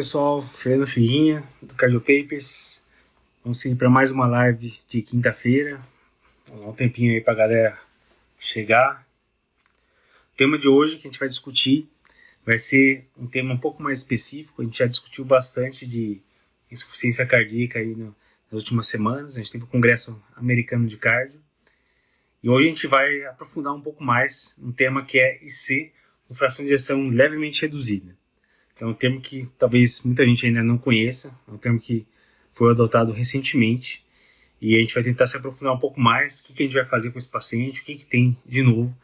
[0.00, 0.40] pessoal.
[0.54, 2.82] Fernando Filhinha, do Cardio Papers.
[3.44, 5.78] Vamos seguir para mais uma live de quinta-feira.
[6.48, 7.78] Dar um tempinho aí para a galera
[8.38, 9.06] chegar.
[10.32, 11.86] O tema de hoje que a gente vai discutir
[12.46, 14.62] vai ser um tema um pouco mais específico.
[14.62, 16.18] A gente já discutiu bastante de
[16.72, 18.16] insuficiência cardíaca aí no,
[18.50, 19.36] nas últimas semanas.
[19.36, 21.38] A gente teve o Congresso Americano de Cardio.
[22.42, 25.92] E hoje a gente vai aprofundar um pouco mais um tema que é IC,
[26.26, 28.16] com fração de ejeção levemente reduzida.
[28.80, 32.06] É um termo que talvez muita gente ainda não conheça, é um termo que
[32.54, 34.02] foi adotado recentemente
[34.60, 36.74] e a gente vai tentar se aprofundar um pouco mais, o que, que a gente
[36.74, 38.94] vai fazer com esse paciente, o que, que tem de novo.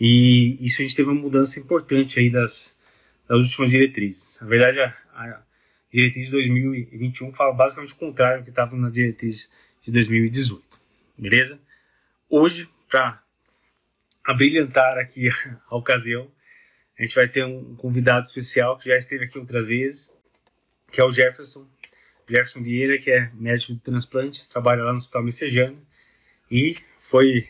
[0.00, 2.76] E isso a gente teve uma mudança importante aí das,
[3.28, 4.38] das últimas diretrizes.
[4.40, 5.42] Na verdade, a, a
[5.92, 9.50] diretriz de 2021 fala basicamente o contrário do que estava na diretriz
[9.82, 10.62] de 2018.
[11.18, 11.58] Beleza?
[12.28, 13.20] Hoje, para
[14.24, 15.28] abrilhantar aqui
[15.68, 16.28] a ocasião,
[17.00, 20.12] a gente vai ter um convidado especial que já esteve aqui outras vezes,
[20.92, 21.66] que é o Jefferson.
[22.28, 25.80] Jefferson Vieira, que é médico de transplantes, trabalha lá no Hospital Messejano
[26.50, 27.48] e foi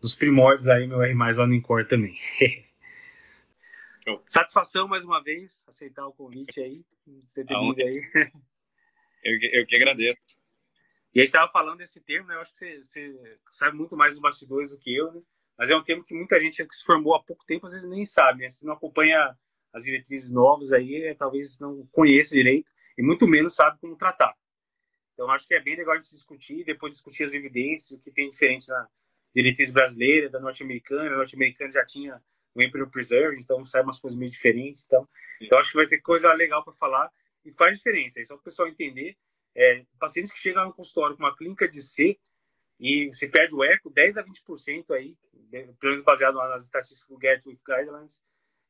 [0.00, 2.18] dos primórdios aí meu R+, lá no Incor também.
[4.26, 6.82] Satisfação mais uma vez, aceitar o convite aí,
[7.34, 8.32] ter vindo aí.
[9.22, 10.18] Eu, eu que agradeço.
[11.14, 12.36] E a gente estava falando desse termo, né?
[12.36, 15.20] Eu acho que você, você, sabe muito mais dos bastidores do que eu, né?
[15.58, 17.88] Mas é um termo que muita gente que se formou há pouco tempo às vezes
[17.88, 18.48] nem sabe, né?
[18.48, 19.36] Se não acompanha
[19.72, 24.34] as diretrizes novas aí, é, talvez não conheça direito e muito menos sabe como tratar.
[25.12, 28.10] Então acho que é bem legal a gente discutir, depois discutir as evidências, o que
[28.10, 28.88] tem diferente na
[29.34, 31.12] diretriz brasileira, da norte-americana.
[31.12, 32.22] A norte-americana já tinha
[32.54, 34.84] o Emperor Preserve, então sai umas coisas meio diferentes.
[34.86, 35.08] Então,
[35.40, 37.10] então acho que vai ter coisa legal para falar
[37.44, 38.20] e faz diferença.
[38.20, 39.16] É só para o pessoal entender.
[39.56, 42.16] É, pacientes que chegam no consultório com uma clínica de C,
[42.78, 45.16] e você perde o eco, 10 a 20% aí,
[45.50, 48.20] pelo menos baseado nas estatísticas do Get with Guidelines,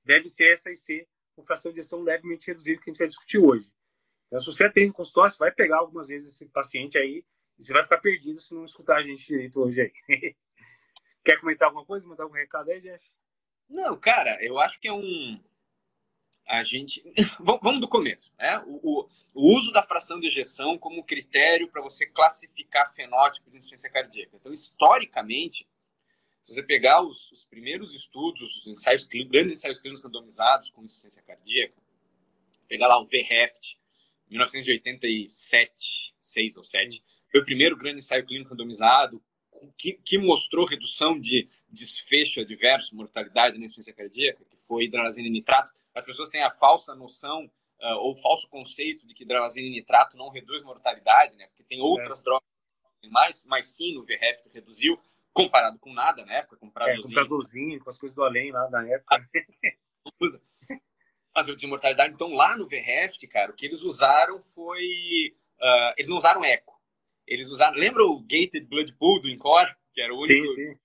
[0.04, 1.06] deve ser essa IC
[1.36, 3.70] com fração de injeção levemente reduzida que a gente vai discutir hoje.
[4.26, 7.24] Então, se você atende consultório, você vai pegar algumas vezes esse paciente aí
[7.58, 9.92] e você vai ficar perdido se não escutar a gente direito hoje aí.
[11.24, 12.06] Quer comentar alguma coisa?
[12.06, 13.04] Mandar algum recado aí, Jeff?
[13.68, 15.38] Não, cara, eu acho que é um,
[16.48, 17.04] a gente.
[17.38, 18.32] Vamos do começo.
[18.38, 18.58] Né?
[18.66, 23.58] O, o, o, uso da fração de ejeção como critério para você classificar fenótipo de
[23.58, 24.36] insuficiência cardíaca.
[24.36, 25.68] Então, historicamente,
[26.42, 31.22] se você pegar os, os primeiros estudos, os ensaios, grandes ensaios clínicos randomizados com insuficiência
[31.22, 31.74] cardíaca,
[32.66, 33.78] pegar lá o VHEFT,
[34.30, 39.22] 1987, 6 ou 7, foi o primeiro grande ensaio clínico randomizado
[39.76, 45.30] que, que, mostrou redução de desfecho adverso, mortalidade na insuficiência cardíaca, que foi hidralazina e
[45.30, 45.72] nitrato.
[45.94, 50.16] As pessoas têm a falsa noção uh, ou falso conceito de que hidralazina e nitrato
[50.16, 51.46] não reduz mortalidade, né?
[51.48, 52.22] Porque tem outras é.
[52.22, 52.46] drogas
[53.10, 54.98] mais, mas sim o VRF reduziu,
[55.32, 57.00] comparado com nada na época, com prazozinho.
[57.00, 59.28] É, com prazozinho, com as coisas do além lá na época.
[60.20, 60.42] Usa.
[61.34, 62.12] Mas eu tinha mortalidade.
[62.12, 65.34] Então, lá no VRF, cara, o que eles usaram foi...
[65.60, 66.77] Uh, eles não usaram eco
[67.28, 67.76] eles usaram.
[67.76, 69.74] Lembra o Gated Blood Pool do Encore?
[69.94, 70.48] Que era o único.
[70.54, 70.78] Sim, sim.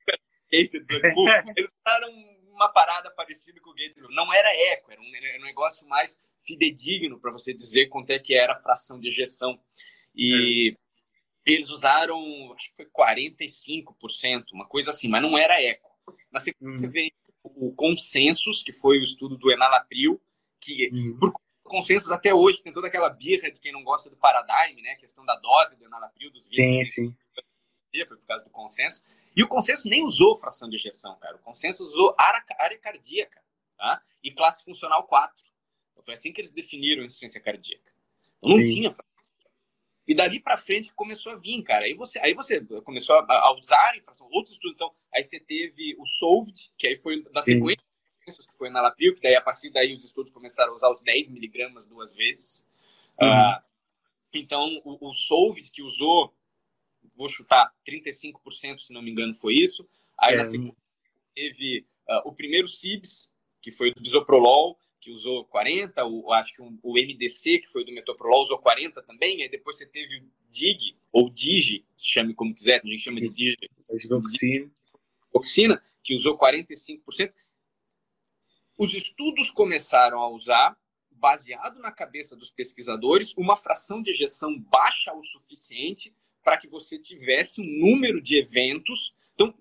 [0.51, 1.27] Gated Blood Pool?
[1.57, 2.09] Eles usaram
[2.51, 5.87] uma parada parecida com o Gated Blood Não era eco, era um, era um negócio
[5.87, 9.59] mais fidedigno para você dizer quanto é que era a fração de ejeção.
[10.15, 10.75] E
[11.47, 11.51] é.
[11.51, 15.91] eles usaram, acho que foi 45%, uma coisa assim, mas não era eco.
[16.31, 16.91] Na sequência hum.
[16.91, 17.11] veio
[17.43, 20.21] o Consensus, que foi o estudo do Enalapril,
[20.59, 21.17] que hum.
[21.19, 24.91] por consensos até hoje, tem toda aquela birra de quem não gosta do paradigm, né?
[24.91, 26.91] A questão da dose do enalapril, dos vídeos.
[26.91, 27.17] Sim, sim.
[28.07, 29.03] Foi por causa do consenso.
[29.35, 31.35] E o consenso nem usou fração de ejeção, cara.
[31.35, 33.41] O consenso usou área cardíaca,
[33.77, 34.01] tá?
[34.23, 35.35] E classe funcional 4.
[35.91, 37.91] Então, foi assim que eles definiram a insuficiência cardíaca.
[38.39, 38.73] Então, não sim.
[38.73, 38.95] tinha
[40.05, 41.85] e dali para frente começou a vir, cara.
[41.85, 44.75] Aí você, aí você começou a, a usar infração, outros estudos.
[44.75, 47.85] Então, aí você teve o SOLVED, que aí foi na sequência
[48.23, 51.01] que foi na Laprio, que daí a partir daí os estudos começaram a usar os
[51.01, 52.67] 10 miligramas duas vezes.
[53.21, 53.29] Uhum.
[53.29, 53.61] Uh,
[54.33, 56.33] então, o, o que usou,
[57.15, 59.87] vou chutar, 35%, se não me engano, foi isso.
[60.17, 60.37] Aí é.
[60.37, 60.75] na sequência
[61.35, 63.29] teve uh, o primeiro CIBS,
[63.61, 67.83] que foi do Bisoprolol, que usou 40, o, acho que um, o MDC, que foi
[67.83, 72.33] do Metoprolol, usou 40 também, aí depois você teve o DIG, ou DIGI, se chame
[72.33, 73.69] como quiser, a gente chama de DIGI.
[74.09, 74.71] Oxina.
[75.33, 77.33] Oxina, que usou 45%
[78.77, 80.77] os estudos começaram a usar,
[81.11, 86.99] baseado na cabeça dos pesquisadores, uma fração de ejeção baixa o suficiente para que você
[86.99, 89.15] tivesse um número de eventos.
[89.33, 89.53] Então,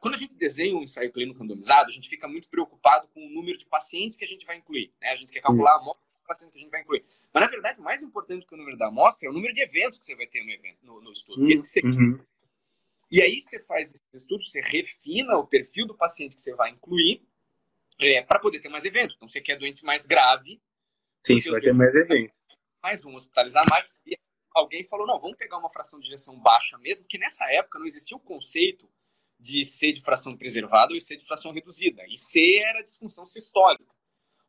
[0.00, 3.30] quando a gente desenha um ensaio clínico randomizado, a gente fica muito preocupado com o
[3.30, 4.92] número de pacientes que a gente vai incluir.
[5.00, 5.10] Né?
[5.10, 7.04] A gente quer calcular a amostra de pacientes que a gente vai incluir.
[7.32, 9.98] Mas, na verdade, mais importante que o número da amostra é o número de eventos
[9.98, 11.40] que você vai ter no, evento, no, no estudo.
[11.40, 11.48] Uhum.
[11.48, 12.18] Esse uhum.
[13.10, 16.70] E aí você faz esses estudos, você refina o perfil do paciente que você vai
[16.70, 17.22] incluir,
[17.98, 19.16] é, para poder ter mais eventos.
[19.16, 20.60] Então, você quer doente mais grave.
[21.26, 22.36] Sim, você vai ter mais eventos.
[22.82, 23.98] mais, vão hospitalizar mais.
[24.06, 24.18] E
[24.54, 27.86] alguém falou, não, vamos pegar uma fração de injeção baixa mesmo, que nessa época não
[27.86, 28.88] existia o conceito
[29.38, 32.04] de C de fração preservada ou C de fração reduzida.
[32.08, 33.94] E C era disfunção sistólica.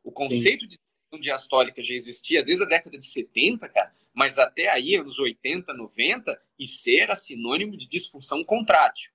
[0.02, 0.68] O conceito Sim.
[0.68, 5.18] de disfunção diastólica já existia desde a década de 70, cara, mas até aí, anos
[5.18, 9.12] 80, 90, e C era sinônimo de disfunção contrátil.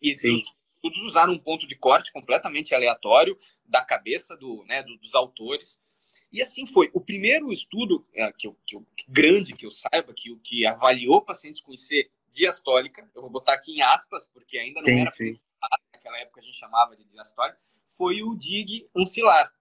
[0.00, 0.42] E Sim.
[0.82, 5.14] Os estudos usaram um ponto de corte completamente aleatório da cabeça do, né, do, dos
[5.14, 5.78] autores.
[6.32, 6.90] E assim foi.
[6.92, 11.22] O primeiro estudo é, que, eu, que, eu, grande que eu saiba, que, que avaliou
[11.22, 15.10] pacientes com IC diastólica, eu vou botar aqui em aspas, porque ainda não sim, era
[15.10, 15.34] sim.
[15.92, 17.58] naquela época a gente chamava de diastólica,
[17.96, 19.52] foi o DIG ancilar.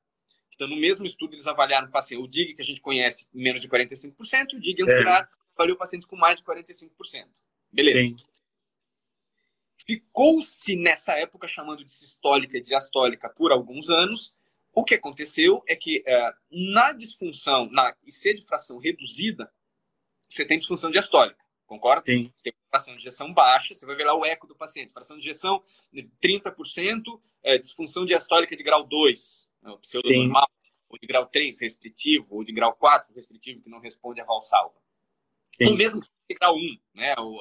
[0.53, 3.61] Então, no mesmo estudo, eles avaliaram o paciente, o DIG que a gente conhece, menos
[3.61, 5.27] de 45%, e o DIG ancilar é.
[5.55, 7.27] avaliou pacientes com mais de 45%.
[7.71, 7.99] Beleza.
[7.99, 8.30] Sim.
[9.85, 14.33] Ficou-se nessa época chamando de sistólica e diastólica por alguns anos.
[14.73, 19.51] O que aconteceu é que é, na disfunção, na IC de fração reduzida,
[20.29, 21.43] você tem disfunção diastólica.
[21.65, 22.03] Concorda?
[22.05, 22.31] Sim.
[22.35, 24.93] Você tem fração de injeção baixa, você vai ver lá o eco do paciente.
[24.93, 25.61] Fração de injeção
[26.21, 30.49] 30%, é, disfunção diastólica de grau 2, né, o pseudonormal,
[30.89, 34.75] ou de grau 3 restritivo, ou de grau 4 restritivo, que não responde a valsalva.
[35.57, 35.69] Sim.
[35.69, 36.59] Ou mesmo de grau 1,
[36.95, 37.39] né, o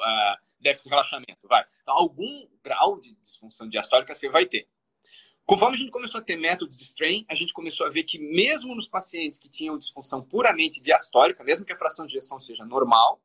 [0.61, 1.65] déficit de relaxamento, vai.
[1.83, 4.69] Então, algum grau de disfunção diastólica você vai ter.
[5.45, 8.19] Conforme a gente começou a ter métodos de strain, a gente começou a ver que
[8.19, 12.65] mesmo nos pacientes que tinham disfunção puramente diastólica, mesmo que a fração de injeção seja
[12.65, 13.21] normal,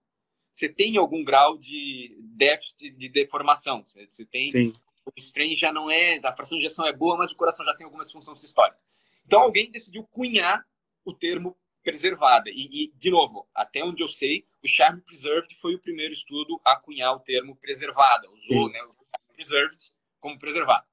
[0.51, 3.83] você tem algum grau de déficit de deformação.
[3.85, 4.51] Você, tem.
[4.51, 4.73] Sim.
[5.05, 6.17] O strain já não é.
[6.23, 8.79] A fração de injeção é boa, mas o coração já tem alguma disfunção sistólica.
[9.25, 10.65] Então alguém decidiu cunhar
[11.03, 12.49] o termo preservada.
[12.49, 16.59] E, e, de novo, até onde eu sei, o Charm Preserved foi o primeiro estudo
[16.65, 18.29] a cunhar o termo preservada.
[18.31, 20.85] Usou né, o Charm Preserved como preservada.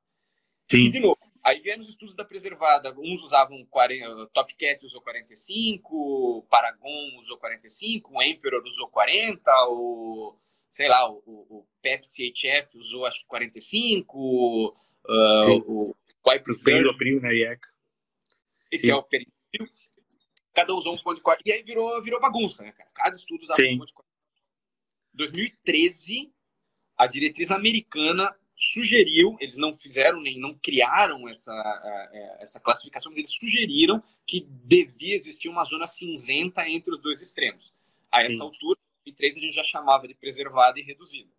[0.71, 0.83] Sim.
[0.83, 2.95] E, de novo, Aí vieram os estudos da preservada.
[2.97, 10.37] Uns usavam 40, Top Cat usou 45, Paragon usou 45, o Emperor usou 40, o
[10.71, 14.73] sei lá, o, o Pepsi HF usou acho que 45, uh,
[15.67, 17.69] o White Preserve, né, IECA.
[18.71, 19.69] Que é o Peripril.
[20.53, 21.43] Cada um usou um ponto de corte.
[21.47, 22.91] E aí virou, virou bagunça, né, cara?
[22.95, 23.75] Cada estudo usava Sim.
[23.75, 24.11] um ponto de corte.
[25.15, 26.33] 2013,
[26.97, 31.53] a diretriz americana sugeriu, eles não fizeram nem não criaram essa,
[32.13, 37.21] é, essa classificação, mas eles sugeriram que devia existir uma zona cinzenta entre os dois
[37.21, 37.73] extremos.
[38.11, 38.43] A essa Sim.
[38.43, 41.31] altura, em 2003, a gente já chamava de preservada e reduzida.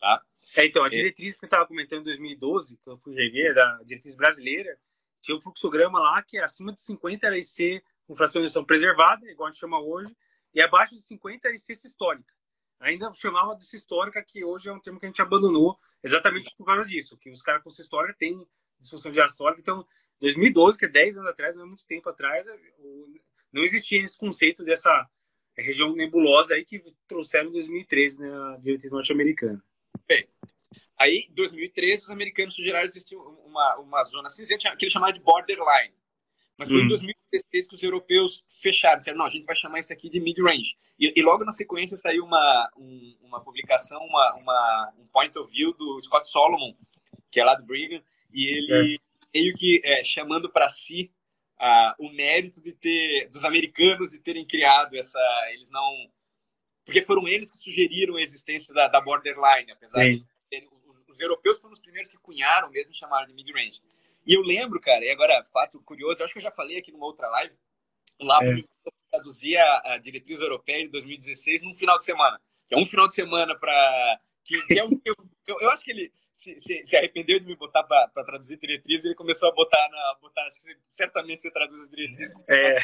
[0.00, 0.22] Tá?
[0.56, 0.90] É, então, a é.
[0.90, 4.76] diretriz que eu estava comentando em 2012, que eu fui rever, da diretriz brasileira,
[5.22, 9.50] tinha um fluxograma lá que acima de 50 era IC com fracionação preservada, igual a
[9.50, 10.14] gente chama hoje,
[10.54, 12.34] e abaixo de 50 era IC sistólica
[12.84, 16.66] ainda chamava de histórica, que hoje é um termo que a gente abandonou exatamente por
[16.66, 18.46] causa disso, que os caras com histórica têm
[18.78, 19.60] disfunção diastólica.
[19.60, 19.86] Então,
[20.20, 22.46] 2012, que é 10 anos atrás, não é muito tempo atrás,
[23.52, 25.08] não existia esse conceito dessa
[25.56, 29.62] região nebulosa aí que trouxeram em 2013 né, a diretriz norte-americana.
[30.06, 30.28] Bem,
[30.98, 35.20] aí, em 2013, os americanos sugeriram existir uma, uma zona cinzenta que eles chamavam de
[35.20, 35.94] borderline.
[36.58, 36.84] Mas foi hum.
[36.84, 36.88] em
[37.34, 40.76] 2016 que os europeus fecharam, disseram, não, a gente vai chamar isso aqui de mid-range.
[40.98, 45.50] E, e, logo na sequência saiu uma, um, uma publicação, uma, uma, um point of
[45.50, 46.74] view do Scott Solomon,
[47.30, 48.02] que é lá do Brigham,
[48.32, 49.38] e ele é.
[49.38, 51.10] meio que é, chamando para si
[51.98, 55.18] o mérito de ter dos americanos de terem criado essa,
[55.52, 56.10] eles não,
[56.84, 60.18] porque foram eles que sugeriram a existência da, da borderline, apesar Sim.
[60.18, 63.80] de os, os, europeus foram os primeiros que cunharam mesmo chamaram de mid-range.
[64.26, 66.90] E eu lembro, cara, e agora, fato curioso, eu acho que eu já falei aqui
[66.90, 67.54] numa outra live,
[68.20, 68.60] lá é.
[69.10, 72.40] traduzia a diretriz europeia de 2016 num final de semana.
[72.70, 74.20] É um final de semana para.
[74.44, 75.14] Que, que, é um, eu,
[75.46, 79.04] eu, eu, acho que ele se, se, se arrependeu de me botar para traduzir diretriz,
[79.04, 80.18] ele começou a botar na.
[80.20, 80.50] Botar,
[80.88, 82.34] certamente você traduz as diretrizes.
[82.48, 82.78] É.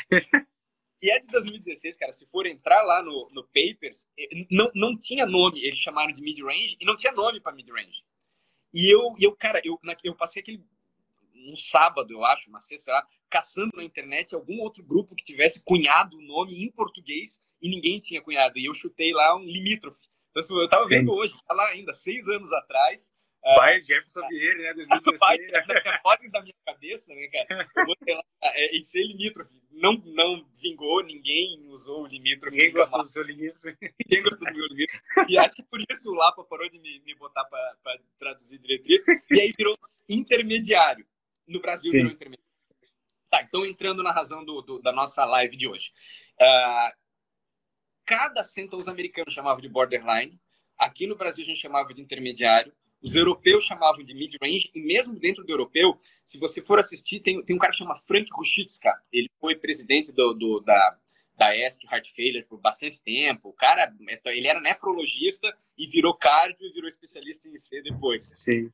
[1.03, 2.13] E é de 2016, cara.
[2.13, 6.21] Se for entrar lá no, no Papers, eh, não, não tinha nome, eles chamaram de
[6.21, 8.05] mid-range, e não tinha nome para mid-range.
[8.73, 10.63] E eu, eu, cara, eu, eu passei aquele
[11.49, 15.63] um sábado, eu acho, uma sexta, lá, caçando na internet algum outro grupo que tivesse
[15.65, 18.59] cunhado o nome em português e ninguém tinha cunhado.
[18.59, 20.09] E eu chutei lá um limítrofe.
[20.31, 23.11] Então, assim, eu tava vendo hoje, tá lá ainda, seis anos atrás.
[23.43, 24.75] Pai uh, Jefferson Vieira, né?
[24.75, 25.19] 2016.
[25.19, 25.39] Pai,
[26.05, 27.69] vozes da minha cabeça, né, cara?
[27.77, 29.51] Eu botei lá, é, e ser limítrofe.
[29.71, 32.55] Não, não vingou, ninguém usou o limítrofe.
[32.55, 33.77] Ninguém gostou do seu limítrofe.
[34.05, 35.03] Ninguém gostou do meu limítrofe.
[35.29, 39.03] E acho que por isso o Lapa parou de me, me botar para traduzir diretriz.
[39.31, 39.75] E aí virou
[40.09, 41.07] intermediário.
[41.51, 41.99] No Brasil Sim.
[41.99, 42.51] virou intermediário.
[43.29, 45.93] Tá, então entrando na razão do, do, da nossa live de hoje.
[46.41, 46.97] Uh,
[48.05, 50.41] cada centro os americanos chamavam de borderline.
[50.77, 52.73] Aqui no Brasil a gente chamava de intermediário.
[53.03, 54.71] Os europeus chamavam de mid-range.
[54.75, 57.95] E mesmo dentro do europeu, se você for assistir, tem, tem um cara que chama
[57.95, 59.01] Frank Ruchitska.
[59.13, 60.99] Ele foi presidente do, do da,
[61.37, 63.49] da ESC Heart Failure por bastante tempo.
[63.49, 63.95] O cara,
[64.27, 68.35] ele era nefrologista e virou cardio e virou especialista em C depois.
[68.45, 68.71] Sim.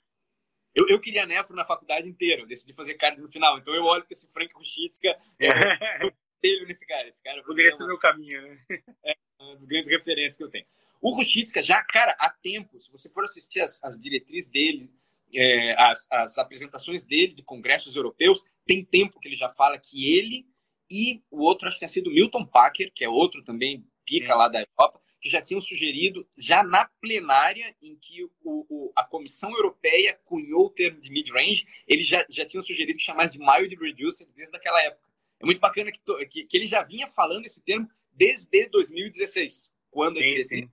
[0.76, 3.56] Eu, eu queria nefro na faculdade inteira, eu decidi fazer cardio no final.
[3.56, 5.18] Então eu olho para esse Frank Ruchitska,
[6.02, 7.09] eu telho nesse cara.
[7.09, 8.59] Esse cara poderia ser o meu caminho, né?
[9.02, 10.66] É uma das grandes referências que eu tenho.
[11.00, 14.92] O Ruchitska já, cara, há tempo, se você for assistir as, as diretrizes dele,
[15.35, 20.14] é, as, as apresentações dele de congressos europeus, tem tempo que ele já fala que
[20.18, 20.47] ele
[20.90, 24.35] e o outro, acho que tinha sido Milton Packer, que é outro também pica é.
[24.35, 28.30] lá da Europa, que já tinham sugerido, já na plenária em que o,
[28.68, 33.28] o, a Comissão Europeia cunhou o termo de mid-range, eles já, já tinham sugerido chamar
[33.28, 35.06] de mild reducer desde aquela época.
[35.40, 40.18] É muito bacana que, que, que, ele já vinha falando esse termo desde 2016, quando
[40.18, 40.70] sim, a diretriz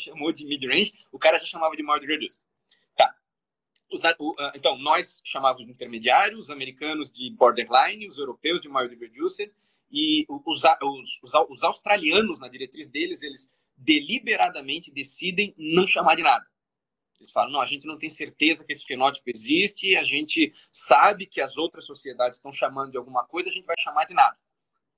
[0.00, 2.42] chamou de mid-range, o cara já chamava de mild reducer.
[3.90, 8.68] Os, o, ah, então, nós chamávamos de intermediários, os americanos de borderline, os europeus de
[8.68, 9.52] mild reducer,
[9.90, 16.46] e os, os, os, australianos, na diretriz deles, eles deliberadamente decidem não chamar de nada.
[17.18, 21.26] Eles falam, não, a gente não tem certeza que esse fenótipo existe, a gente sabe
[21.26, 24.36] que as outras sociedades estão chamando de alguma coisa, a gente vai chamar de nada.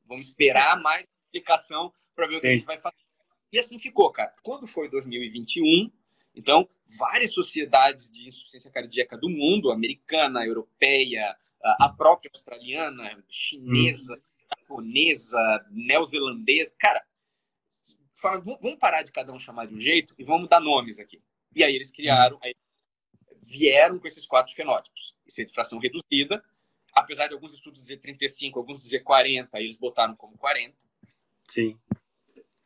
[0.04, 2.54] Vamos esperar mais explicação para ver o que Sim.
[2.54, 2.96] a gente vai fazer.
[3.52, 4.34] E assim ficou, cara.
[4.42, 5.90] Quando foi 2021,
[6.34, 6.68] então,
[6.98, 11.34] várias sociedades de insuficiência cardíaca do mundo, americana, europeia,
[11.80, 14.58] a própria australiana, chinesa, hum.
[14.60, 17.02] japonesa, neozelandesa, cara,
[18.42, 21.20] vamos parar de cada um chamar de um jeito e vamos dar nomes aqui.
[21.54, 22.54] E aí eles criaram, aí
[23.48, 25.14] vieram com esses quatro fenótipos.
[25.26, 26.42] Isso é de fração reduzida,
[26.92, 30.74] apesar de alguns estudos dizer 35, alguns dizer 40, eles botaram como 40.
[31.48, 31.78] Sim.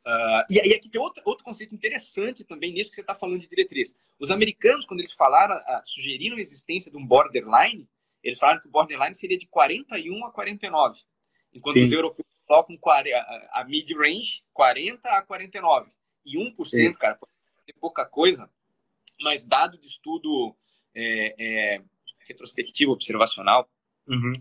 [0.07, 3.39] Uh, e aí aqui tem outro, outro conceito interessante também nisso que você está falando
[3.39, 3.95] de diretriz.
[4.19, 7.89] Os americanos, quando eles falaram, uh, sugeriram a existência de um borderline,
[8.23, 11.01] eles falaram que o borderline seria de 41 a 49,
[11.53, 11.85] enquanto Sim.
[11.85, 12.77] os europeus colocam
[13.15, 15.89] a, a mid-range 40 a 49.
[16.27, 16.93] E 1%, Sim.
[16.95, 17.33] cara, pode
[17.65, 18.51] ser pouca coisa,
[19.21, 20.57] mas dado de estudo
[20.93, 21.83] é, é,
[22.27, 23.71] retrospectivo observacional,
[24.07, 24.33] uhum.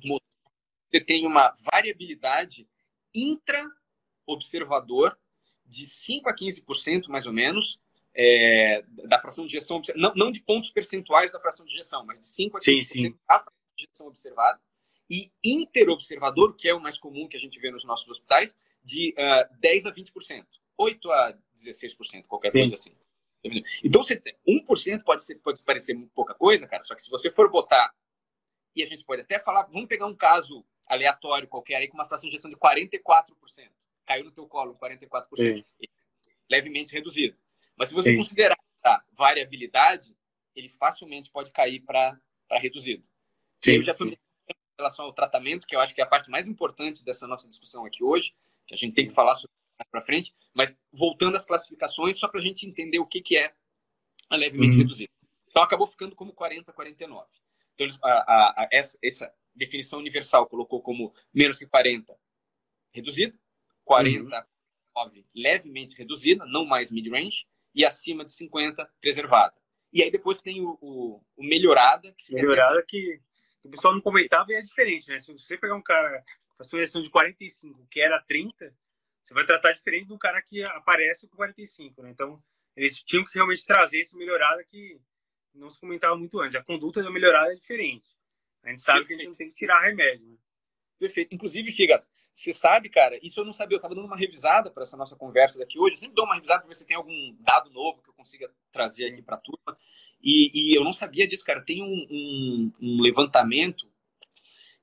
[0.91, 2.67] você tem uma variabilidade
[3.13, 5.15] intra-observador
[5.63, 7.79] de 5 a 15%, mais ou menos,
[8.15, 12.19] é, da fração de injeção, não, não de pontos percentuais da fração de injeção, mas
[12.19, 13.19] de 5 a 15% sim, sim.
[13.27, 14.59] da fração de injeção observada,
[15.09, 19.13] e interobservador, que é o mais comum que a gente vê nos nossos hospitais, de
[19.17, 20.45] uh, 10 a 20%,
[20.77, 22.59] 8 a 16%, qualquer sim.
[22.59, 22.95] coisa assim.
[23.83, 27.49] Então, você, 1% pode, ser, pode parecer pouca coisa, cara, só que se você for
[27.49, 27.93] botar,
[28.75, 32.05] e a gente pode até falar, vamos pegar um caso aleatório qualquer aí com uma
[32.05, 33.69] fração de injeção de 44%
[34.09, 35.27] caiu no teu colo 44%.
[35.35, 35.63] Sim.
[36.49, 37.37] Levemente reduzido.
[37.77, 38.17] Mas se você Sim.
[38.17, 40.15] considerar a variabilidade,
[40.55, 42.19] ele facilmente pode cair para
[42.53, 43.03] reduzido.
[43.63, 43.93] Sim, eu já
[44.79, 47.86] relação ao tratamento, que eu acho que é a parte mais importante dessa nossa discussão
[47.86, 48.33] aqui hoje,
[48.65, 49.51] que a gente tem que falar sobre
[49.91, 53.53] para frente, mas voltando às classificações, só para a gente entender o que, que é
[54.29, 54.81] a levemente uhum.
[54.81, 55.12] reduzido.
[55.48, 57.27] Então acabou ficando como 40, 49.
[57.74, 62.13] Então a, a, a, essa, essa definição universal colocou como menos que 40
[62.91, 63.38] reduzido,
[63.86, 64.45] 49
[64.95, 65.24] uhum.
[65.33, 69.55] levemente reduzida, não mais mid-range, e acima de 50 preservada.
[69.91, 72.13] E aí depois tem o, o, o melhorada.
[72.17, 73.19] Que melhorada que
[73.63, 75.19] o pessoal não comentava e é diferente, né?
[75.19, 76.23] Se você pegar um cara
[76.55, 78.73] com a sua de 45, que era 30,
[79.21, 82.09] você vai tratar diferente do cara que aparece com 45, né?
[82.09, 82.41] Então,
[82.75, 84.99] eles tinham que realmente trazer esse melhorada que
[85.53, 86.55] não se comentava muito antes.
[86.55, 88.07] A conduta da melhorada é diferente.
[88.63, 89.07] A gente sabe Perfeito.
[89.07, 90.37] que a gente não tem que tirar remédio, né?
[90.99, 91.33] Perfeito.
[91.33, 93.75] Inclusive, Figas, você sabe, cara, isso eu não sabia.
[93.75, 95.95] Eu estava dando uma revisada para essa nossa conversa daqui hoje.
[95.95, 98.50] Eu sempre dou uma revisada para ver se tem algum dado novo que eu consiga
[98.71, 99.77] trazer aqui para a turma.
[100.21, 101.62] E, e, eu não sabia disso, cara.
[101.62, 103.91] Tem um, um, um levantamento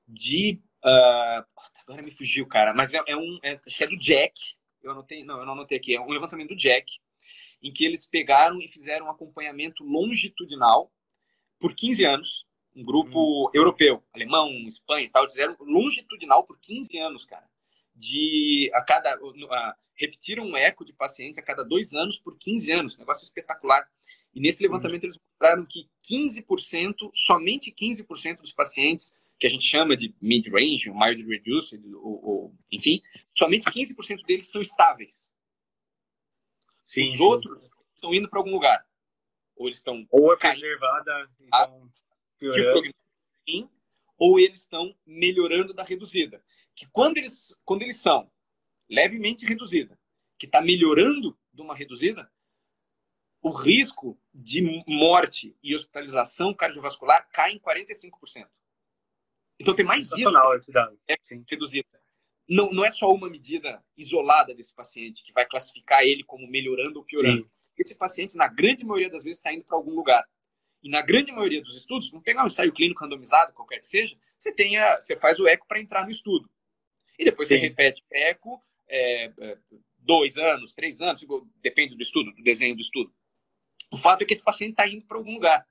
[0.07, 0.61] de.
[0.83, 1.43] Uh,
[1.83, 2.73] agora me fugiu, cara.
[2.73, 3.39] Mas é, é um.
[3.41, 4.39] É, acho que é do Jack.
[4.83, 5.23] Eu anotei.
[5.23, 5.95] Não, eu não anotei aqui.
[5.95, 6.91] É um levantamento do Jack.
[7.61, 10.91] Em que eles pegaram e fizeram um acompanhamento longitudinal
[11.59, 12.46] por 15 anos
[12.77, 13.49] um grupo hum.
[13.53, 17.49] europeu, alemão, Espanha e tal, eles fizeram longitudinal por 15 anos, cara.
[17.95, 19.15] De a cada.
[19.15, 23.89] A, repetiram um eco de pacientes a cada dois anos por 15 anos, negócio espetacular.
[24.31, 29.97] E nesse levantamento eles mostraram que 15%, somente 15% dos pacientes que a gente chama
[29.97, 33.01] de mid-range, mild reduced, ou, ou, enfim,
[33.33, 35.27] somente 15% deles são estáveis.
[36.83, 37.23] Sim, Os sim.
[37.23, 38.85] outros estão indo para algum lugar.
[39.55, 40.05] Ou eles estão.
[40.11, 41.91] Ou é preservada, então
[42.37, 42.81] piorando.
[43.45, 43.67] Que
[44.17, 46.43] ou eles estão melhorando da reduzida.
[46.75, 48.29] Que quando eles, quando eles são
[48.89, 49.97] levemente reduzida,
[50.37, 52.29] que está melhorando de uma reduzida,
[53.41, 58.47] o risco de morte e hospitalização cardiovascular cai em 45%.
[59.59, 60.29] Então tem mais isso
[61.07, 61.15] é
[61.49, 61.87] reduzida.
[62.47, 66.99] não, não é só uma medida isolada desse paciente que vai classificar ele como melhorando
[66.99, 67.49] ou piorando.
[67.59, 67.71] Sim.
[67.77, 70.27] Esse paciente, na grande maioria das vezes, está indo para algum lugar.
[70.83, 74.17] E na grande maioria dos estudos, vamos pegar um ensaio clínico randomizado, qualquer que seja,
[74.37, 76.49] você, tenha, você faz o eco para entrar no estudo.
[77.17, 77.55] E depois Sim.
[77.55, 79.57] você repete o eco é, é,
[79.97, 81.25] dois anos, três anos,
[81.61, 83.13] depende do estudo, do desenho do estudo.
[83.91, 85.67] O fato é que esse paciente está indo para algum lugar.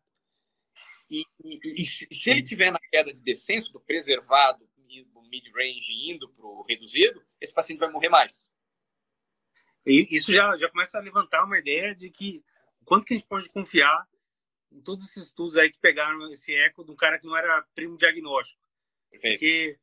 [1.11, 6.29] E, e, e, se ele tiver na queda de descenso do preservado, do mid-range indo
[6.31, 8.51] para o reduzido, esse paciente vai morrer mais.
[9.85, 12.45] E isso já, já começa a levantar uma ideia de que
[12.85, 14.07] quanto que a gente pode confiar
[14.73, 17.65] em todos esses estudos aí que pegaram esse eco de um cara que não era
[17.75, 18.61] primo diagnóstico.
[19.11, 19.39] Perfeito.
[19.39, 19.79] Porque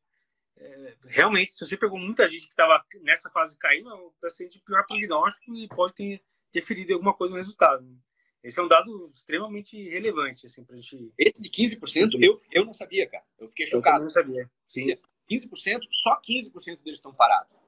[0.57, 4.53] é, realmente, se você pegou muita gente que estava nessa fase caindo, é um paciente
[4.53, 6.21] de pior prognóstico e pode ter,
[6.51, 7.83] ter ferido alguma coisa no resultado.
[7.83, 7.95] Né?
[8.43, 11.11] Esse é um dado extremamente relevante, assim, pra gente...
[11.17, 13.23] Esse de 15%, eu, eu não sabia, cara.
[13.39, 13.99] Eu fiquei chocado.
[13.99, 14.87] Eu não sabia, sim.
[15.31, 17.62] 15%, só 15% deles estão parados.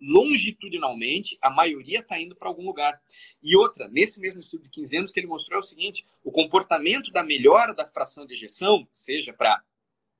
[0.00, 3.00] Longitudinalmente, a maioria está indo para algum lugar.
[3.42, 6.30] E outra, nesse mesmo estudo de 15 anos, que ele mostrou é o seguinte: o
[6.30, 9.62] comportamento da melhora da fração de ejeção, seja para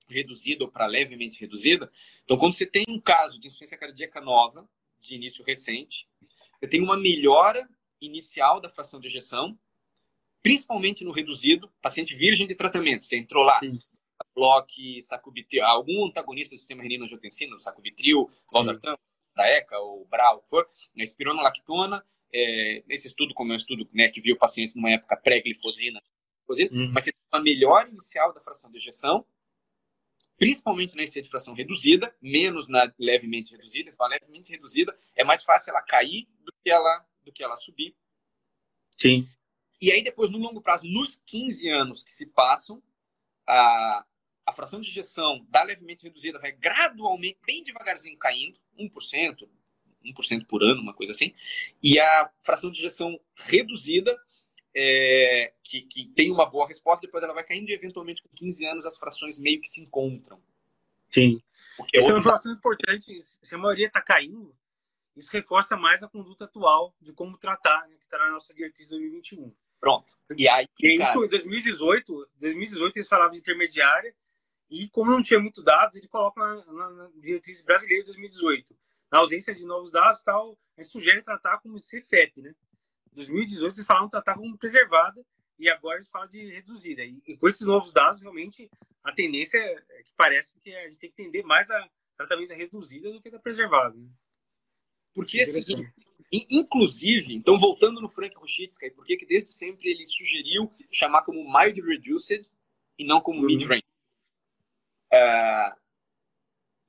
[0.08, 1.90] reduzida ou para levemente reduzida.
[2.24, 4.68] Então, quando você tem um caso de insuficiência cardíaca nova,
[5.00, 6.06] de início recente,
[6.58, 7.68] você tem uma melhora
[8.00, 9.58] inicial da fração de ejeção,
[10.42, 13.04] principalmente no reduzido, paciente virgem de tratamento.
[13.04, 13.60] Você entrou lá,
[14.34, 18.96] bloque, sacubitril, algum antagonista do sistema renina-angiotensina, sacubitril, valsartan,
[19.34, 23.88] da ECA ou BRA, o que for, espironolactona, é, esse estudo, como é um estudo
[23.92, 26.02] né, que viu pacientes numa época pré-glifosina,
[26.48, 26.92] uhum.
[26.92, 29.24] mas você tem uma melhora inicial da fração de ejeção,
[30.36, 33.90] principalmente na IC de fração reduzida, menos na levemente reduzida.
[33.90, 37.56] Então, a levemente reduzida é mais fácil ela cair do que ela, do que ela
[37.56, 37.96] subir.
[38.96, 39.28] Sim.
[39.80, 42.82] E aí, depois, no longo prazo, nos 15 anos que se passam,
[43.46, 44.04] a,
[44.46, 49.48] a fração de injeção da levemente reduzida vai gradualmente, bem devagarzinho caindo, 1%,
[50.04, 51.34] 1% por ano, uma coisa assim.
[51.82, 54.16] E a fração de injeção reduzida,
[54.76, 58.66] é, que, que, tem uma boa resposta, depois ela vai caindo e, eventualmente, com 15
[58.66, 60.40] anos, as frações meio que se encontram.
[61.10, 61.40] Sim.
[61.76, 63.18] Porque Essa é uma informação importante.
[63.22, 64.54] Se a maioria está caindo,
[65.16, 68.88] isso reforça mais a conduta atual de como tratar, né, que está na nossa diretriz
[68.88, 69.54] 2021.
[69.80, 70.16] Pronto.
[70.36, 71.10] E aí, e cara...
[71.10, 74.14] isso em 2018, 2018 eles falavam de intermediária
[74.70, 78.76] e como não tinha muito dados, ele coloca na, na, na diretriz brasileira de 2018.
[79.10, 82.54] Na ausência de novos dados, tal, gente sugere tratar como CFEP, né?
[83.12, 85.24] 2018 eles falavam tratar como preservada
[85.58, 87.04] e agora eles falam de reduzida.
[87.04, 88.68] E, e, com esses novos dados, realmente,
[89.04, 92.54] a tendência é que parece que a gente tem que entender mais a tratamento da
[92.54, 93.94] reduzida do que da preservada.
[93.94, 94.08] Né?
[95.14, 95.86] Porque, assim,
[96.32, 101.80] inclusive, então voltando no Frank Ruchitsky, por que desde sempre ele sugeriu chamar como mild
[101.80, 102.44] reduced
[102.98, 103.46] e não como uhum.
[103.46, 103.83] mid-range?
[105.14, 105.84] Uh,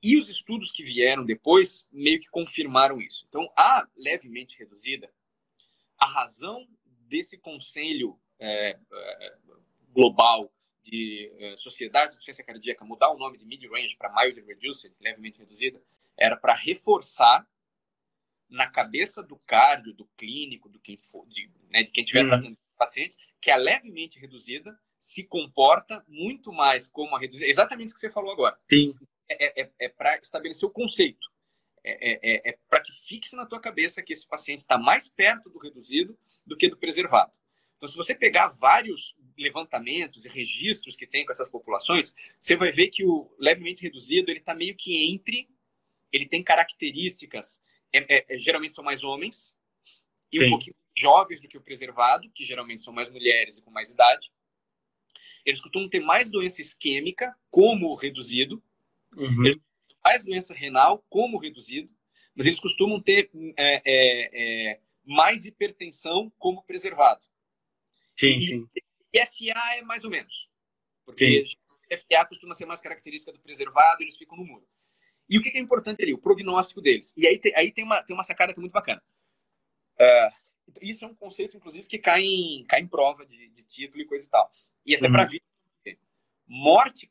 [0.02, 3.24] e os estudos que vieram depois meio que confirmaram isso.
[3.28, 5.12] Então, a levemente reduzida,
[5.98, 9.36] a razão desse conselho é, é,
[9.92, 14.94] global de é, sociedade de ciência cardíaca mudar o nome de mid-range para mild reduced,
[15.00, 15.82] levemente reduzida,
[16.16, 17.46] era para reforçar
[18.48, 22.28] na cabeça do cardio, do clínico, do quem for, de, né, de quem estiver uhum.
[22.28, 27.48] tratando pacientes, que a levemente reduzida se comporta muito mais como a reduzida.
[27.48, 28.58] Exatamente o que você falou agora.
[28.68, 28.92] Sim.
[29.28, 31.28] É, é, é para estabelecer o conceito.
[31.84, 35.08] É, é, é, é para que fixe na tua cabeça que esse paciente está mais
[35.08, 37.30] perto do reduzido do que do preservado.
[37.76, 42.72] Então, se você pegar vários levantamentos e registros que tem com essas populações, você vai
[42.72, 45.48] ver que o levemente reduzido ele está meio que entre,
[46.10, 49.54] ele tem características, é, é, geralmente são mais homens
[50.32, 50.46] e Sim.
[50.46, 53.90] um pouquinho jovens do que o preservado, que geralmente são mais mulheres e com mais
[53.90, 54.32] idade.
[55.44, 58.62] Eles costumam ter mais doença isquêmica, como reduzido,
[59.16, 59.44] uhum.
[60.04, 61.90] mais doença renal, como reduzido,
[62.34, 67.24] mas eles costumam ter é, é, é mais hipertensão, como preservado.
[68.14, 68.68] Sim, e, sim.
[69.12, 70.48] E FA é mais ou menos.
[71.04, 71.56] Porque sim.
[71.96, 74.66] FA costuma ser mais característica do preservado, eles ficam no muro.
[75.28, 76.12] E o que é importante ali?
[76.12, 77.12] O prognóstico deles.
[77.16, 79.02] E aí, aí tem, uma, tem uma sacada que é muito bacana.
[79.94, 80.45] Uh,
[80.80, 84.06] isso é um conceito, inclusive, que cai em, cai em prova de, de título e
[84.06, 84.50] coisa e tal.
[84.84, 85.12] E até uhum.
[85.12, 85.44] para vida.
[86.46, 87.10] Morte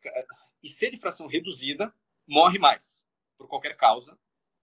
[0.64, 1.94] e ser de fração reduzida
[2.28, 3.06] morre mais,
[3.38, 4.18] por qualquer causa,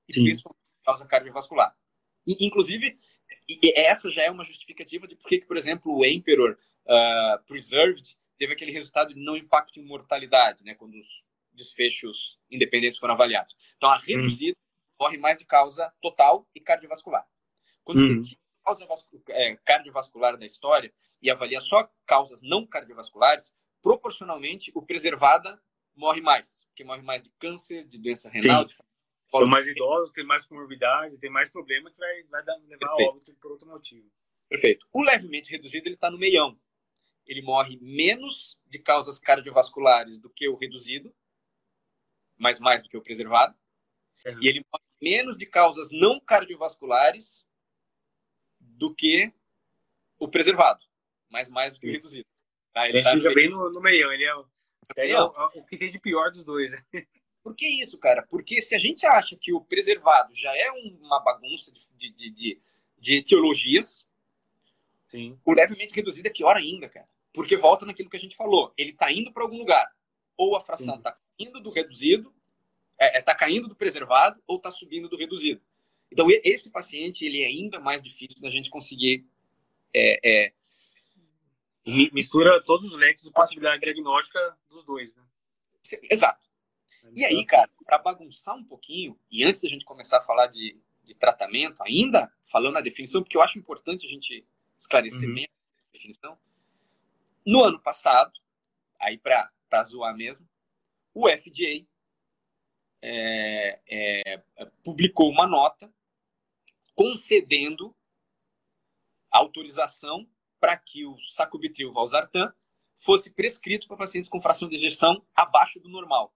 [0.09, 0.25] e Sim.
[0.25, 1.77] principalmente causa cardiovascular.
[2.27, 2.99] E, inclusive,
[3.75, 8.53] essa já é uma justificativa de por que, por exemplo, o Emperor uh, Preserved teve
[8.53, 13.55] aquele resultado de não impacto em mortalidade, né, quando os desfechos independentes foram avaliados.
[13.77, 15.05] Então, a reduzida hum.
[15.05, 17.27] morre mais de causa total e cardiovascular.
[17.85, 18.23] Quando hum.
[18.23, 18.87] você causa
[19.31, 25.61] é, cardiovascular da história e avalia só causas não cardiovasculares, proporcionalmente, o preservada
[25.95, 28.75] morre mais, porque morre mais de câncer, de doença renal, de
[29.29, 33.11] São mais idosos, tem mais comorbidade, tem mais problema que vai, vai dar, levar Perfeito.
[33.11, 34.11] a óbito por outro motivo.
[34.49, 34.87] Perfeito.
[34.93, 36.59] O levemente reduzido ele está no meião.
[37.27, 41.15] Ele morre menos de causas cardiovasculares do que o reduzido,
[42.37, 43.57] mas mais do que o preservado.
[44.27, 44.43] Uhum.
[44.43, 47.47] E ele morre menos de causas não cardiovasculares
[48.83, 49.33] do que
[50.19, 50.85] o preservado,
[51.31, 52.27] mas mais do que o reduzido.
[52.75, 52.89] Tá?
[52.89, 54.13] Ele, ele tá fica bem no, no meião.
[54.13, 54.45] Ele é, o,
[54.97, 56.73] é o, o, que tem de pior dos dois.
[56.73, 56.85] Né?
[57.45, 58.27] Por que isso, cara?
[58.29, 62.61] Porque se a gente acha que o preservado já é uma bagunça de, de, de,
[62.99, 64.05] de etiologias,
[65.07, 65.39] Sim.
[65.45, 67.09] o levemente reduzido é pior ainda, cara.
[67.33, 68.75] Porque volta naquilo que a gente falou.
[68.77, 69.89] Ele está indo para algum lugar.
[70.37, 72.35] Ou a fração está indo do reduzido,
[72.95, 75.63] está é, é, tá caindo do preservado, ou está subindo do reduzido.
[76.13, 79.27] Então, esse paciente ele é ainda mais difícil da gente conseguir.
[79.95, 80.53] É, é...
[82.13, 85.23] Mistura todos os leques de possibilidade diagnóstica dos dois, né?
[86.11, 86.49] Exato.
[87.17, 90.79] E aí, cara, para bagunçar um pouquinho, e antes da gente começar a falar de,
[91.03, 94.47] de tratamento, ainda falando a definição, porque eu acho importante a gente
[94.79, 95.35] esclarecer uhum.
[95.35, 96.39] bem a definição.
[97.45, 98.33] No ano passado,
[99.01, 99.51] aí para
[99.83, 100.49] zoar mesmo,
[101.13, 101.85] o FDA
[103.03, 104.43] é, é,
[104.85, 105.93] publicou uma nota
[106.95, 107.95] concedendo
[109.31, 110.29] autorização
[110.61, 112.53] para que o sacubitril valsartan
[112.95, 116.33] fosse prescrito para pacientes com fração de ejeção abaixo do normal.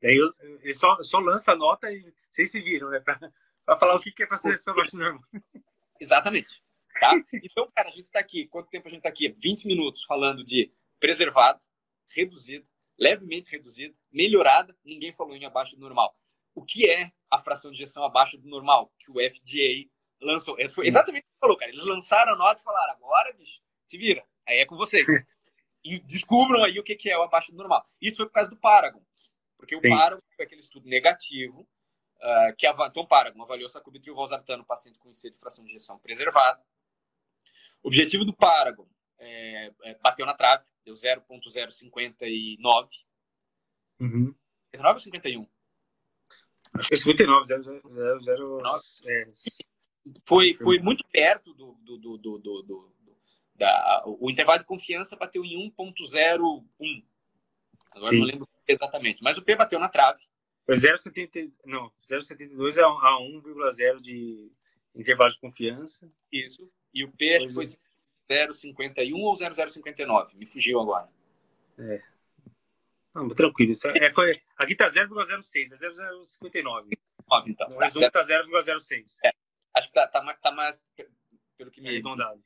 [0.00, 0.16] Daí
[0.62, 3.00] ele só, só lança a nota e vocês se viram, né?
[3.00, 5.22] Para falar o que, que é fração de ejeção abaixo do normal.
[6.00, 6.62] Exatamente.
[7.00, 7.14] Tá?
[7.32, 8.46] Então, cara, a gente está aqui.
[8.48, 9.28] Quanto tempo a gente está aqui?
[9.28, 11.62] 20 minutos falando de preservado,
[12.08, 12.66] reduzido,
[12.98, 14.76] levemente reduzido, melhorada.
[14.84, 16.16] Ninguém falou em abaixo do normal.
[16.54, 18.92] O que é a fração de injeção abaixo do normal?
[18.98, 19.88] Que o FDA
[20.20, 20.58] lançou.
[20.58, 21.70] É, foi exatamente o que você falou, cara.
[21.70, 24.24] Eles lançaram a nota e falaram: agora, bicho, se vira.
[24.46, 25.06] Aí é com vocês.
[25.84, 27.86] E descubram aí o que é o abaixo do normal.
[28.00, 29.00] Isso foi por causa do Paragon.
[29.56, 29.88] Porque o Sim.
[29.88, 34.98] Paragon foi aquele estudo negativo uh, que avaliou, então, Paragon avaliou sacubitril valsartano no paciente
[34.98, 36.60] com IC de fração de injeção preservada
[37.82, 38.86] o objetivo do Paragon
[39.18, 42.88] é, é, bateu na trave, deu 0.059.
[44.00, 44.34] Uhum.
[44.70, 45.46] 59 ou 51?
[46.74, 48.62] Acho que é 59, 0, 0,
[49.06, 49.26] é.
[50.26, 52.98] Foi, foi muito perto do, do, do, do, do, do
[53.58, 57.04] da, o intervalo de confiança bateu em 1.01.
[57.94, 58.18] Agora Sim.
[58.18, 60.22] não lembro exatamente, mas o P bateu na trave.
[60.64, 64.50] Foi 0,70, não, 0,72 a 1,0 de
[64.94, 66.06] intervalo de confiança.
[66.30, 66.70] Isso.
[66.92, 67.64] E o P acho que foi
[68.30, 70.36] 0,51 ou 0,059.
[70.36, 71.08] Me fugiu agora.
[71.78, 72.02] É.
[73.18, 73.72] Não, tranquilo.
[73.96, 76.90] É, é, foi, aqui tá 0,06, é 0,059.
[77.46, 77.68] então.
[77.68, 79.04] O resumo tá 0,06.
[79.24, 79.32] É.
[79.76, 80.84] Acho que tá, tá, tá mais,
[81.56, 81.88] pelo que me...
[81.88, 82.40] Arredondado.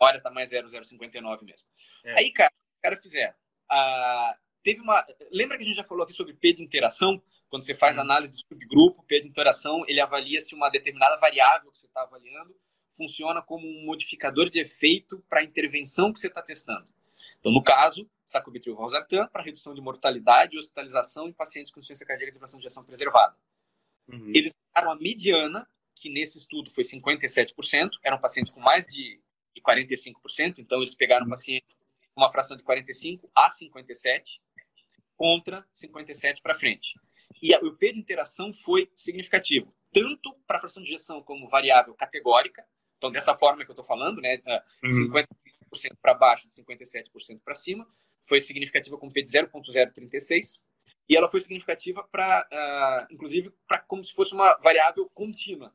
[0.00, 1.66] Olha, tá mais 0,059 mesmo.
[2.04, 2.18] É.
[2.18, 3.36] Aí, cara, o cara fizer...
[3.70, 5.04] Uh, teve uma...
[5.30, 7.22] Lembra que a gente já falou aqui sobre P de interação?
[7.48, 11.70] Quando você faz análise de subgrupo, P de interação, ele avalia se uma determinada variável
[11.70, 12.54] que você está avaliando
[12.96, 16.88] funciona como um modificador de efeito para a intervenção que você está testando.
[17.46, 22.04] Então, no caso, sacubitril valsartan para redução de mortalidade e hospitalização em pacientes com insuficiência
[22.04, 23.36] cardíaca de fração de injeção preservada.
[24.08, 24.32] Uhum.
[24.34, 27.54] Eles pegaram a mediana, que nesse estudo foi 57%,
[28.02, 29.20] eram pacientes com mais de,
[29.54, 31.30] de 45%, então eles pegaram uhum.
[31.30, 31.68] pacientes
[32.12, 34.42] com uma fração de 45 a 57,
[35.16, 36.98] contra 57 para frente.
[37.40, 41.94] E o P de interação foi significativo, tanto para a fração de injeção como variável
[41.94, 42.66] categórica,
[42.98, 44.38] então, dessa forma que eu estou falando, né,
[44.84, 45.26] 50% uhum.
[46.00, 47.86] Para baixo, de 57% para cima,
[48.22, 50.64] foi significativa com P de 0,036,
[51.08, 55.72] e ela foi significativa para, uh, ah, inclusive, para como se fosse uma variável contínua.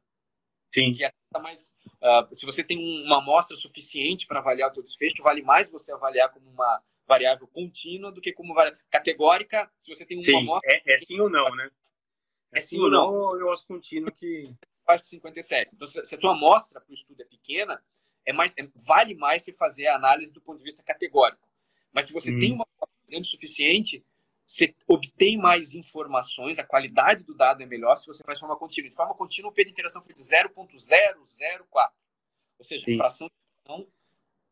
[0.74, 0.92] Sim.
[0.92, 5.24] Que é mais, uh, se você tem uma amostra suficiente para avaliar o seu desfecho,
[5.24, 9.70] vale mais você avaliar como uma variável contínua do que como variável categórica.
[9.78, 10.38] Se você tem uma sim.
[10.38, 10.72] amostra.
[10.72, 11.70] É, é sim ou não, né?
[12.54, 13.40] É, é sim, sim ou não?
[13.40, 14.54] Eu acho contínuo que
[14.86, 15.72] abaixo de 57.
[15.74, 17.82] Então, se a tua amostra para o estudo é pequena,
[18.26, 21.48] é mais, é, vale mais se fazer a análise do ponto de vista categórico.
[21.92, 22.40] Mas se você hum.
[22.40, 22.66] tem uma
[23.08, 24.06] grande o suficiente,
[24.46, 28.58] você obtém mais informações, a qualidade do dado é melhor se você faz de forma
[28.58, 28.90] contínua.
[28.90, 31.96] De forma contínua, o P de interação foi de 0,004.
[32.60, 32.98] Ou seja, Sim.
[32.98, 33.88] fração de interação,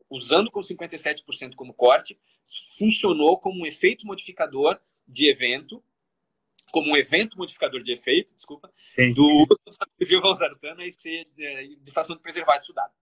[0.08, 2.18] usando com 57% como corte,
[2.78, 5.82] funcionou como um efeito modificador de evento
[6.70, 9.12] como um evento modificador de efeito, desculpa, Sim.
[9.12, 9.58] do uso
[9.98, 12.92] do valsartana e ser de, de fação de preservar estudado.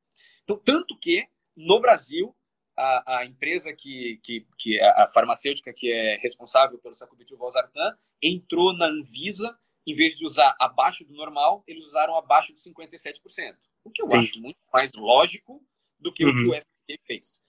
[0.57, 2.35] Tanto que no Brasil
[2.77, 8.73] a, a empresa que, que, que a farmacêutica que é responsável pelo sacubitril valsartan entrou
[8.73, 9.59] na Anvisa
[9.89, 13.57] em vez de usar abaixo do normal, eles usaram abaixo de 57%.
[13.83, 14.17] O que eu Sim.
[14.19, 15.65] acho muito mais lógico
[15.99, 16.31] do que uhum.
[16.31, 16.61] o que o uhum.
[16.61, 17.41] FDA fez.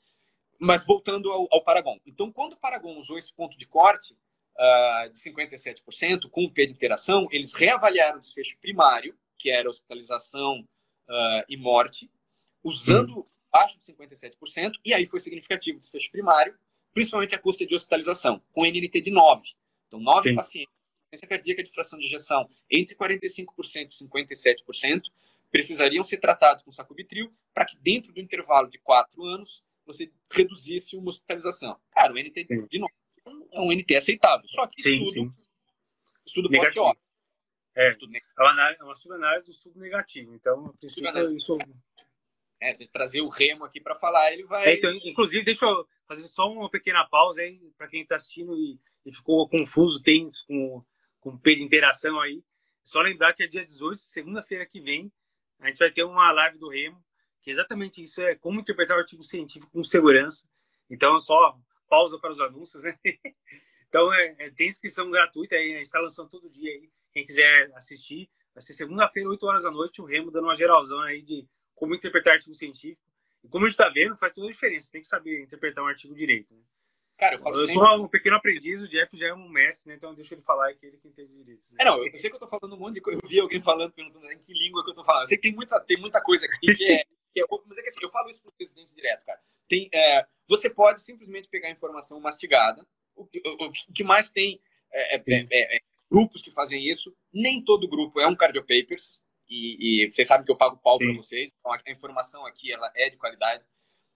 [0.58, 2.00] Mas voltando ao, ao Paragon.
[2.06, 6.66] Então, quando o Paragon usou esse ponto de corte, uh, de 57%, com o P
[6.66, 12.10] de interação, eles reavaliaram o desfecho primário, que era hospitalização uh, e morte,
[12.64, 16.56] usando abaixo de 57%, e aí foi significativo o desfecho primário,
[16.94, 19.48] principalmente a custa de hospitalização, com NNT de 9.
[19.88, 20.36] Então, 9 Sim.
[20.36, 25.02] pacientes insuficiência cardíaca de fração de ejeção entre 45% e 57%
[25.52, 30.96] precisariam ser tratados com sacubitril para que dentro do intervalo de 4 anos você reduzisse
[30.96, 31.80] uma hospitalização.
[31.92, 32.68] Cara, o NT, sim.
[32.68, 32.94] de novo,
[33.52, 34.48] é um NT aceitável.
[34.48, 35.44] Só que sim, estudo, sim.
[36.28, 36.96] estudo negativo.
[37.76, 37.98] É,
[38.80, 40.36] é uma subanálise do estudo negativo.
[40.36, 41.58] Então, a princípio, isso...
[42.62, 44.66] É, se trazer o Remo aqui para falar, ele vai...
[44.66, 48.58] É, então, inclusive, deixa eu fazer só uma pequena pausa aí para quem está assistindo
[48.58, 50.84] e, e, ficou confuso, tenso com,
[51.20, 52.44] com o P de interação aí.
[52.84, 55.12] Só lembrar que é dia 18, segunda-feira que vem,
[55.60, 57.02] a gente vai ter uma live do Remo
[57.42, 60.48] que exatamente isso é como interpretar o artigo científico com segurança.
[60.90, 61.58] Então, só
[61.90, 62.98] pausa para os anúncios, né?
[63.88, 66.92] Então, é, é, tem inscrição gratuita aí, a gente está lançando todo dia aí.
[67.12, 71.02] Quem quiser assistir, vai ser segunda-feira, 8 horas da noite, o Remo dando uma geralzão
[71.02, 71.48] aí de
[71.80, 73.02] como interpretar artigo científico.
[73.44, 74.92] E como a gente está vendo, faz toda a diferença.
[74.92, 76.54] Tem que saber interpretar um artigo direito.
[76.54, 76.62] Né?
[77.18, 77.86] Cara, eu, falo eu sempre...
[77.86, 79.96] sou um pequeno aprendiz, o Jeff já é um mestre, né?
[79.96, 81.66] Então deixa ele falar que ele que entende direito.
[81.72, 81.78] Né?
[81.80, 83.20] É, não, eu sei que eu tô falando um monte de coisa.
[83.22, 85.24] Eu vi alguém falando, perguntando em que língua que eu tô falando.
[85.24, 87.04] Eu sei que tem muita, tem muita coisa aqui que é
[87.38, 89.40] é, mas é que assim, eu falo isso para os presidentes direto, cara.
[89.68, 92.86] Tem, é, você pode simplesmente pegar informação mastigada.
[93.16, 94.60] O, o, o que mais tem
[94.92, 97.16] é é, é, é, grupos que fazem isso.
[97.32, 99.22] Nem todo grupo é um cardiopapers.
[99.50, 101.52] E, e vocês sabem que eu pago pau para vocês.
[101.60, 103.64] Então a, informação aqui ela é de qualidade.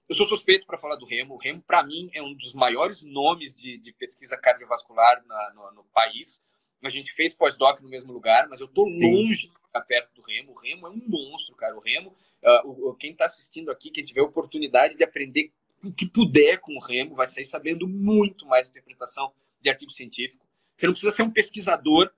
[0.07, 1.35] Eu sou suspeito para falar do Remo.
[1.35, 5.71] O Remo, para mim, é um dos maiores nomes de, de pesquisa cardiovascular na, no,
[5.71, 6.41] no país.
[6.83, 10.21] A gente fez pós-doc no mesmo lugar, mas eu tô longe de ficar perto do
[10.21, 10.51] Remo.
[10.51, 11.75] O Remo é um monstro, cara.
[11.75, 16.59] O Remo Uh, quem está assistindo aqui, quem tiver oportunidade de aprender o que puder
[16.59, 20.45] com o Remo, vai sair sabendo muito mais de interpretação de artigo científico.
[20.75, 22.11] Você não precisa ser um pesquisador,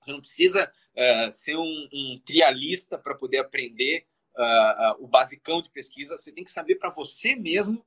[0.00, 4.06] você não precisa uh, ser um, um trialista para poder aprender
[4.36, 6.18] uh, o basicão de pesquisa.
[6.18, 7.84] Você tem que saber para você mesmo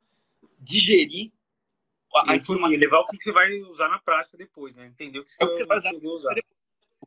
[0.60, 1.32] digerir
[2.16, 2.76] a, a informação.
[2.76, 4.88] E levar o que você vai usar na prática depois, né?
[4.88, 5.94] Entender o que você, é o que você vai usar.
[5.96, 6.36] usar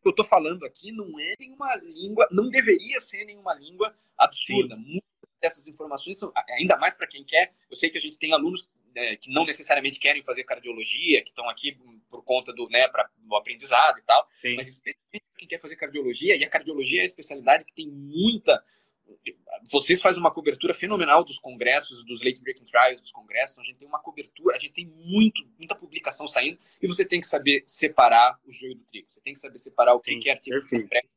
[0.04, 4.76] que eu estou falando aqui não é nenhuma língua, não deveria ser nenhuma língua absurda.
[4.76, 4.82] Sim.
[4.82, 7.50] Muitas dessas informações são, ainda mais para quem quer.
[7.70, 11.30] Eu sei que a gente tem alunos é, que não necessariamente querem fazer cardiologia, que
[11.30, 11.76] estão aqui
[12.10, 14.56] por conta do, né, para o aprendizado e tal, Sim.
[14.56, 18.62] mas especialmente quem quer fazer cardiologia, e a cardiologia é a especialidade que tem muita
[19.70, 23.52] vocês fazem uma cobertura fenomenal dos congressos, dos late breaking trials dos congressos.
[23.52, 27.04] Então a gente tem uma cobertura, a gente tem muito, muita publicação saindo e você
[27.04, 29.10] tem que saber separar o joio do trigo.
[29.10, 30.88] Você tem que saber separar o que, Sim, que é artigo perfeito.
[30.88, 31.08] que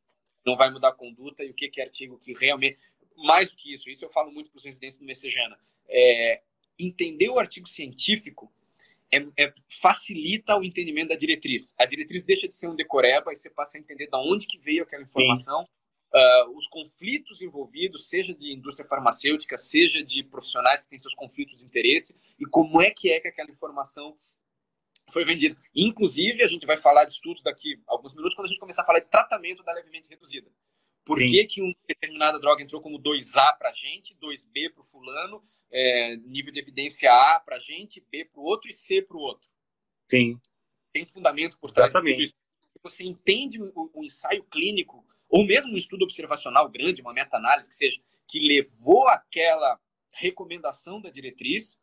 [0.46, 2.78] não vai mudar a conduta e o que, que é artigo que realmente.
[3.18, 5.58] Mais do que isso, isso eu falo muito para os residentes do Messejana.
[5.90, 6.42] É,
[6.78, 8.52] entender o artigo científico
[9.14, 11.74] é, é, facilita o entendimento da diretriz.
[11.80, 14.58] A diretriz deixa de ser um decoreba e você passa a entender de onde que
[14.58, 15.68] veio aquela informação.
[16.14, 21.58] Uh, os conflitos envolvidos, seja de indústria farmacêutica, seja de profissionais que têm seus conflitos
[21.58, 24.18] de interesse, e como é que é que aquela informação
[25.12, 25.56] foi vendida.
[25.76, 28.84] Inclusive, a gente vai falar de estudos daqui a alguns minutos, quando a gente começar
[28.84, 30.50] a falar de tratamento da levemente reduzida.
[31.08, 35.42] Por que, que uma determinada droga entrou como 2A para gente, 2B para o fulano,
[35.72, 39.22] é, nível de evidência A para gente, B para o outro e C para o
[39.22, 39.48] outro?
[40.12, 40.38] Sim.
[40.92, 42.18] Tem fundamento por trás Exatamente.
[42.18, 42.72] de tudo isso.
[42.84, 47.76] Você entende o, o ensaio clínico ou mesmo um estudo observacional grande, uma meta-análise que
[47.76, 49.80] seja, que levou aquela
[50.12, 51.80] recomendação da diretriz,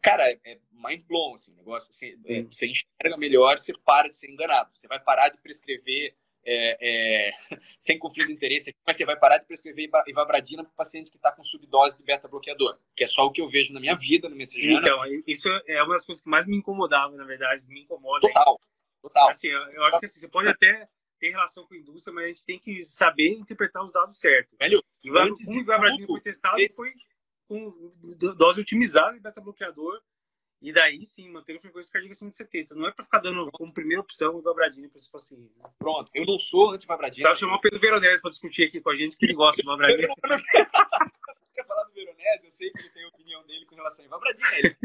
[0.00, 4.08] cara, é, é mind blown, assim, o negócio, você, é, você enxerga melhor, você para
[4.08, 6.16] de ser enganado, você vai parar de prescrever
[6.50, 7.32] é, é,
[7.78, 11.16] sem conflito de interesse, mas você vai parar de prescrever ivabradina para o paciente que
[11.16, 14.28] está com subdose de beta-bloqueador, que é só o que eu vejo na minha vida,
[14.28, 14.80] no Messejana.
[14.80, 18.26] Então, isso é uma das coisas que mais me incomodava, na verdade, me incomoda.
[18.26, 18.60] Total,
[19.02, 19.28] total.
[19.28, 22.24] Assim, eu, eu acho que assim, você pode até tem relação com a indústria, mas
[22.24, 24.56] a gente tem que saber interpretar os dados certos.
[24.58, 24.82] Velho,
[25.16, 26.76] antes como o Guaradinho foi testado, esse...
[26.76, 26.92] foi
[27.48, 27.92] com
[28.36, 30.00] dose otimizada de beta-bloqueador,
[30.60, 32.74] e daí sim, manter a frequência cardíaca acima de 70.
[32.74, 35.52] Não é para ficar dando como primeira opção o Vabradina para esse paciente.
[35.56, 35.70] Né?
[35.78, 37.24] Pronto, eu não sou anti-Vabradina.
[37.24, 39.68] Tava chamar o Pedro Veronese para discutir aqui com a gente, que ele gosta do
[39.68, 40.08] Vabradina.
[41.54, 42.44] quer falar do Veronese?
[42.44, 44.48] Eu sei que ele tem a opinião dele com relação a Vabradina.
[44.58, 44.76] Ele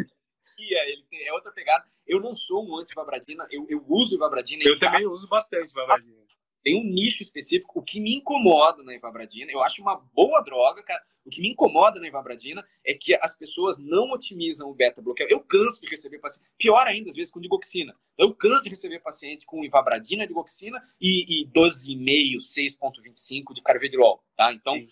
[0.59, 1.83] ele tem, é outra pegada.
[2.05, 4.63] Eu não sou um anti-Vabradina, eu, eu uso Vabradina.
[4.65, 6.23] Eu também uso bastante Vabradina
[6.63, 7.79] tem um nicho específico.
[7.79, 11.03] O que me incomoda na Ivabradina, eu acho uma boa droga, cara.
[11.25, 15.29] O que me incomoda na Ivabradina é que as pessoas não otimizam o beta-bloqueio.
[15.29, 17.95] Eu canso de receber paciente, pior ainda, às vezes, com digoxina.
[18.17, 24.53] Eu canso de receber paciente com Ivabradina, digoxina e, e 12,5, 6,25 de carvedilol, tá?
[24.53, 24.87] Então, Sim.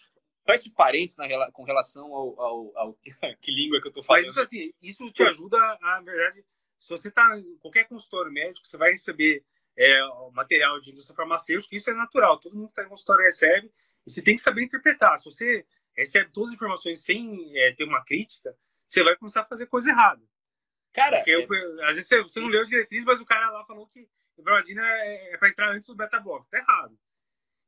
[0.50, 2.94] esse parênteses na, com relação ao, ao, ao,
[3.42, 4.24] que língua que eu tô falando.
[4.24, 6.44] Mas isso, assim, isso te ajuda, a, na verdade,
[6.80, 9.44] se você está em qualquer consultório médico, você vai receber
[9.78, 10.02] é,
[10.34, 13.72] material de indústria farmacêutica, isso é natural, todo mundo que está em consultório recebe,
[14.06, 15.18] e você tem que saber interpretar.
[15.18, 18.56] Se você recebe todas as informações sem é, ter uma crítica,
[18.86, 20.22] você vai começar a fazer coisa errada.
[20.94, 21.48] Cara, Porque eu,
[21.86, 24.08] às vezes você, você não leu a diretriz, mas o cara lá falou que
[24.38, 26.48] Ivermectina é, é para entrar antes do beta-bloco.
[26.50, 26.98] Tá errado.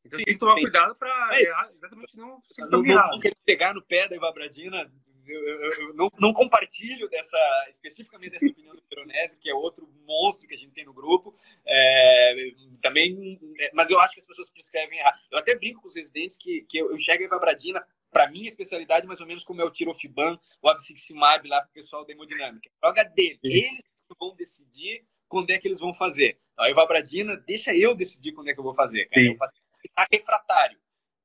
[0.06, 0.62] Então sim, tem que tomar sim.
[0.62, 4.92] cuidado para é, exatamente não se não, não, não pegar no pé da Ivabradina.
[5.26, 7.38] Eu, não, não, compartilho dessa
[7.70, 11.36] especificamente dessa opinião do Peronese, que é outro monstro que a gente tem no grupo.
[11.66, 12.36] É,
[12.82, 13.40] também,
[13.74, 15.18] mas eu acho que as pessoas prescrevem errado.
[15.32, 18.48] Eu até brinco com os residentes que, que eu, eu chego a Ivabradina para minha
[18.48, 22.14] especialidade, mais ou menos como é o Tirofibam, o Absiximab lá para o pessoal da
[22.14, 22.70] hemodinâmica.
[22.84, 23.40] Joga dele.
[23.44, 23.82] Eles
[24.20, 26.38] vão decidir quando é que eles vão fazer.
[26.58, 29.06] A Ivabradina, deixa eu decidir quando é que eu vou fazer.
[29.08, 29.26] Cara.
[29.26, 30.78] Eu está refratário.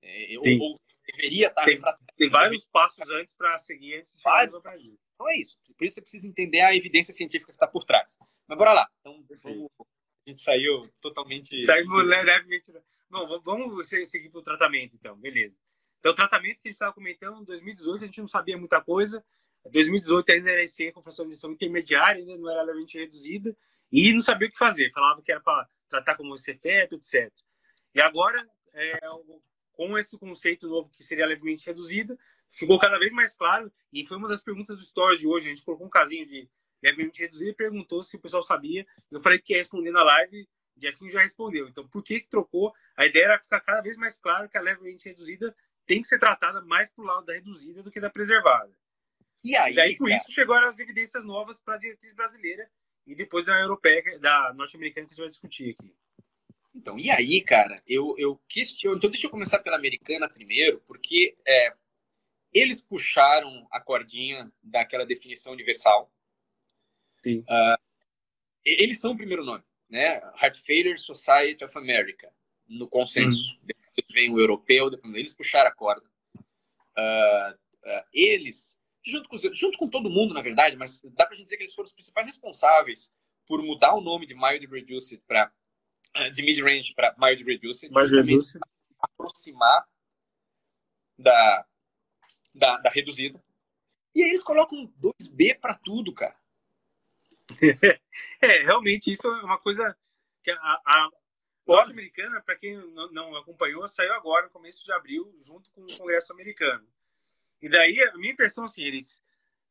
[0.03, 2.15] É, eu, ou deveria estar tá tem, refratário.
[2.17, 4.55] Tem vários passos antes para seguir antes de vários.
[4.57, 5.59] Então é isso.
[5.77, 8.19] Por isso você precisa entender a evidência científica que está por trás.
[8.47, 8.89] Mas bora lá.
[9.01, 11.65] Então, vamos, a gente saiu totalmente.
[11.65, 12.73] Saiu levemente.
[13.11, 15.17] Bom, vamos seguir para o tratamento, então.
[15.17, 15.57] Beleza.
[15.99, 18.81] Então, o tratamento que a gente estava comentando, em 2018 a gente não sabia muita
[18.81, 19.25] coisa.
[19.67, 23.57] Em 2018 ainda era IC com injeção intermediária, ainda não era levemente reduzida,
[23.91, 24.91] e não sabia o que fazer.
[24.93, 27.33] Falava que era para tratar como CFEP, etc.
[27.95, 28.99] E agora, é,
[29.79, 32.19] com esse conceito novo que seria levemente reduzida,
[32.51, 35.47] ficou cada vez mais claro, e foi uma das perguntas do Stories de hoje.
[35.47, 36.51] A gente colocou um casinho de
[36.83, 38.85] levemente reduzido e perguntou se o pessoal sabia.
[39.09, 41.69] Eu falei que ia responder na live, o Jefinho já respondeu.
[41.69, 42.75] Então, por que, que trocou?
[42.97, 45.55] A ideia era ficar cada vez mais claro que a levemente reduzida
[45.87, 48.73] tem que ser tratada mais pro lado da reduzida do que da preservada.
[49.45, 50.17] E aí, e daí, com cara...
[50.17, 52.69] isso, chegaram as evidências novas para a diretriz brasileira
[53.07, 55.95] e depois da europeia, da norte-americana que a gente vai discutir aqui.
[56.75, 58.97] Então, e aí, cara, eu, eu questiono.
[58.97, 61.73] Então, deixa eu começar pela americana primeiro, porque é,
[62.53, 66.13] eles puxaram a cordinha daquela definição universal.
[67.23, 67.41] Sim.
[67.41, 67.79] Uh,
[68.65, 70.17] eles são o primeiro nome, né?
[70.41, 72.33] Heart Failure Society of America,
[72.69, 73.55] no consenso.
[73.63, 73.69] Hum
[74.13, 76.07] vem o europeu, depois eles puxaram a corda.
[76.97, 81.45] Uh, uh, eles, junto com, junto com todo mundo, na verdade, mas dá pra gente
[81.45, 83.11] dizer que eles foram os principais responsáveis
[83.47, 85.53] por mudar o nome de Mild Reduced para
[86.33, 88.61] de Mid Range para Mild Reduced, Mild Reduced.
[89.01, 89.87] aproximar
[91.19, 91.67] da,
[92.55, 93.43] da, da reduzida.
[94.15, 96.37] E aí eles colocam 2B para tudo, cara.
[98.43, 99.97] é, realmente, isso é uma coisa
[100.43, 101.09] que a, a,
[101.67, 102.77] norte-americana, para quem
[103.13, 106.87] não, acompanhou, saiu agora, no começo de abril, junto com o Congresso americano.
[107.61, 109.21] E daí, a minha impressão, assim, eles...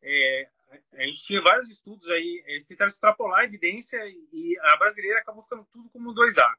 [0.01, 0.49] É,
[0.93, 3.97] a gente tinha vários estudos aí, eles tentaram extrapolar a evidência
[4.31, 6.55] e a brasileira acabou ficando tudo como 2A.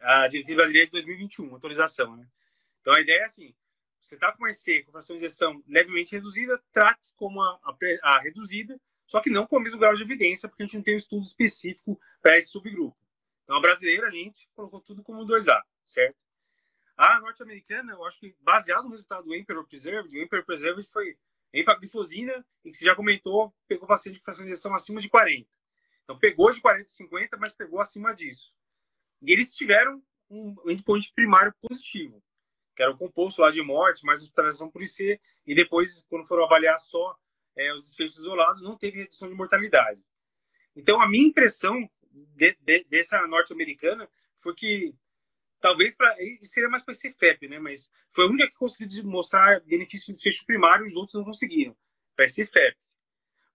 [0.00, 2.26] A diretriz brasileira de 2021, atualização, né?
[2.80, 3.54] Então, a ideia é assim,
[4.00, 7.76] você está com uma EC com fração de injeção levemente reduzida, trate como a, a,
[8.02, 10.82] a reduzida, só que não com o mesmo grau de evidência, porque a gente não
[10.82, 12.96] tem um estudo específico para esse subgrupo.
[13.44, 16.16] Então, a brasileira, a gente colocou tudo como 2A, certo?
[16.96, 21.16] A norte-americana, eu acho que baseado no resultado do Emperor Preserved, o Emperor Preserved foi
[21.52, 25.48] empaglifosina, e que você já comentou, pegou paciente com fração de injeção acima de 40.
[26.04, 28.52] Então, pegou de 40 a 50, mas pegou acima disso.
[29.22, 32.22] E eles tiveram um endpoint primário positivo,
[32.74, 36.44] que era o composto lá de morte, mais hospitalização por IC, e depois, quando foram
[36.44, 37.16] avaliar só
[37.56, 40.04] é, os desfechos isolados, não teve redução de mortalidade.
[40.74, 44.08] Então, a minha impressão de, de, dessa norte-americana
[44.40, 44.94] foi que
[45.60, 47.58] talvez para seria mais para esse FEP, né?
[47.58, 51.24] Mas foi a única que conseguiu mostrar benefício de desfecho primário e os outros não
[51.24, 51.76] conseguiram.
[52.14, 52.76] Para esse FEP.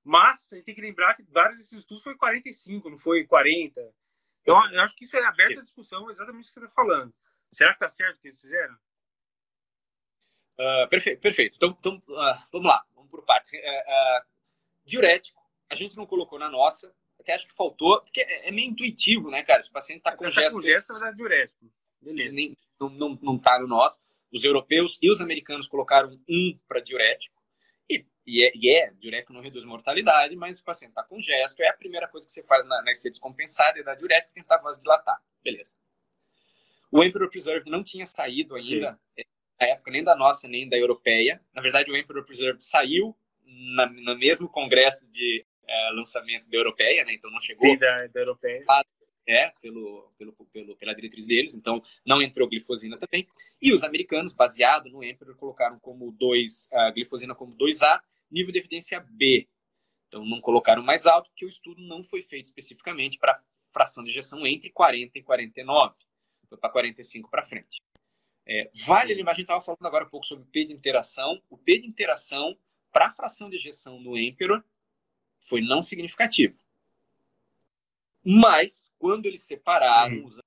[0.03, 3.81] Mas a gente tem que lembrar que vários desses estudos foi 45, não foi 40.
[4.41, 7.13] Então eu acho que isso é aberto à discussão, exatamente o que você está falando.
[7.51, 8.73] Será que está certo o que eles fizeram?
[10.59, 11.55] Uh, perfeito, perfeito.
[11.57, 13.51] Então, então uh, vamos lá, vamos por partes.
[13.51, 14.25] Uh,
[14.85, 18.69] diurético, a gente não colocou na nossa, até acho que faltou, porque é, é meio
[18.69, 19.61] intuitivo, né, cara?
[19.61, 20.55] Se o paciente está com tá gesto.
[20.55, 21.71] com gesto, é diurético.
[22.01, 22.33] Beleza.
[22.33, 23.99] Nem, não, não, não tá no nosso.
[24.31, 27.35] Os europeus e os americanos colocaram um para diurético.
[27.89, 31.61] E, e, é, e é, diurético não reduz mortalidade, mas o paciente está com gesto.
[31.61, 34.41] É a primeira coisa que você faz na, na IC descompensada, é dar diurético e
[34.41, 35.21] tentar vasodilatar.
[35.43, 35.75] Beleza.
[36.91, 39.25] O Emperor Preserve não tinha saído ainda, okay.
[39.59, 41.41] na época nem da nossa, nem da europeia.
[41.53, 43.15] Na verdade, o Emperor Preserve saiu
[43.45, 47.13] na, no mesmo congresso de é, lançamento da europeia, né?
[47.13, 47.69] Então não chegou.
[47.69, 48.63] Sim, da, da europeia.
[49.27, 53.27] É, pelo, pelo, pelo, pela diretriz deles, então não entrou glifosina também.
[53.61, 58.01] E os americanos, baseado no Emperor, colocaram como 2, a glifosina como 2A,
[58.31, 59.47] nível de evidência B.
[60.07, 63.39] Então não colocaram mais alto, porque o estudo não foi feito especificamente para
[63.71, 65.95] fração de injeção entre 40 e 49.
[66.49, 67.81] Foi para 45 para frente.
[68.45, 71.41] É, vale lembrar, a gente estava falando agora um pouco sobre o P de interação.
[71.49, 72.57] O P de interação
[72.91, 74.63] para fração de injeção no Emperor
[75.39, 76.61] foi não significativo.
[78.23, 80.25] Mas, quando eles separaram, uhum.
[80.25, 80.41] usando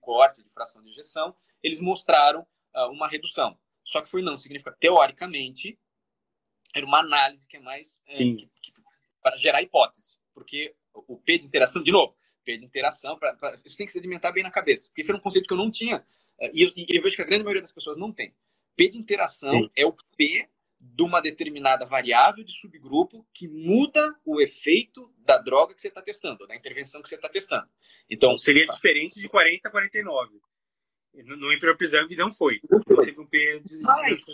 [0.00, 3.58] corte de fração de injeção, eles mostraram uh, uma redução.
[3.84, 5.78] Só que foi não significa teoricamente
[6.74, 8.72] era uma análise que é mais é, que, que,
[9.20, 13.54] para gerar hipótese, porque o P de interação de novo, P de interação, pra, pra,
[13.54, 15.70] isso tem que sedimentar bem na cabeça, porque esse era um conceito que eu não
[15.70, 16.04] tinha
[16.38, 18.34] é, e eu, e eu vejo que a grande maioria das pessoas não tem.
[18.76, 19.70] P de interação Sim.
[19.76, 20.48] é o P
[20.80, 26.00] de uma determinada variável de subgrupo que muda o efeito da droga que você está
[26.00, 27.68] testando, da intervenção que você está testando.
[28.08, 30.40] Então, seria diferente de 40 a 49.
[31.24, 32.60] No, no Imperopism não foi.
[32.70, 33.06] Não foi.
[33.06, 33.78] Teve um de...
[33.82, 34.24] Mas,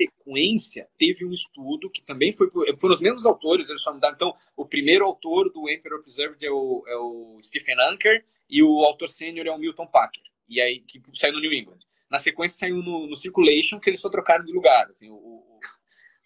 [0.00, 4.14] sequência, teve um estudo que também foi foram os mesmos autores, eles só mudaram.
[4.14, 8.84] Então, o primeiro autor do Emperor Preserved é o, é o Stephen Anker e o
[8.84, 10.22] autor sênior é o Milton Packer.
[10.48, 11.80] E aí, que saiu no New England.
[12.10, 14.88] Na sequência, saiu no, no Circulation, que eles só trocaram de lugar.
[14.88, 15.60] Assim, o, o,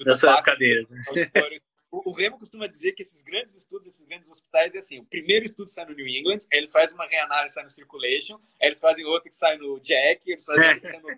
[0.00, 0.86] Nessas cadeiras.
[1.90, 5.04] O, o Remo costuma dizer que esses grandes estudos, esses grandes hospitais, é assim: o
[5.04, 8.68] primeiro estudo sai no New England, aí eles fazem uma reanálise sai no Circulation, aí
[8.68, 11.10] eles fazem outro que sai no Jack, eles fazem outro que sai no.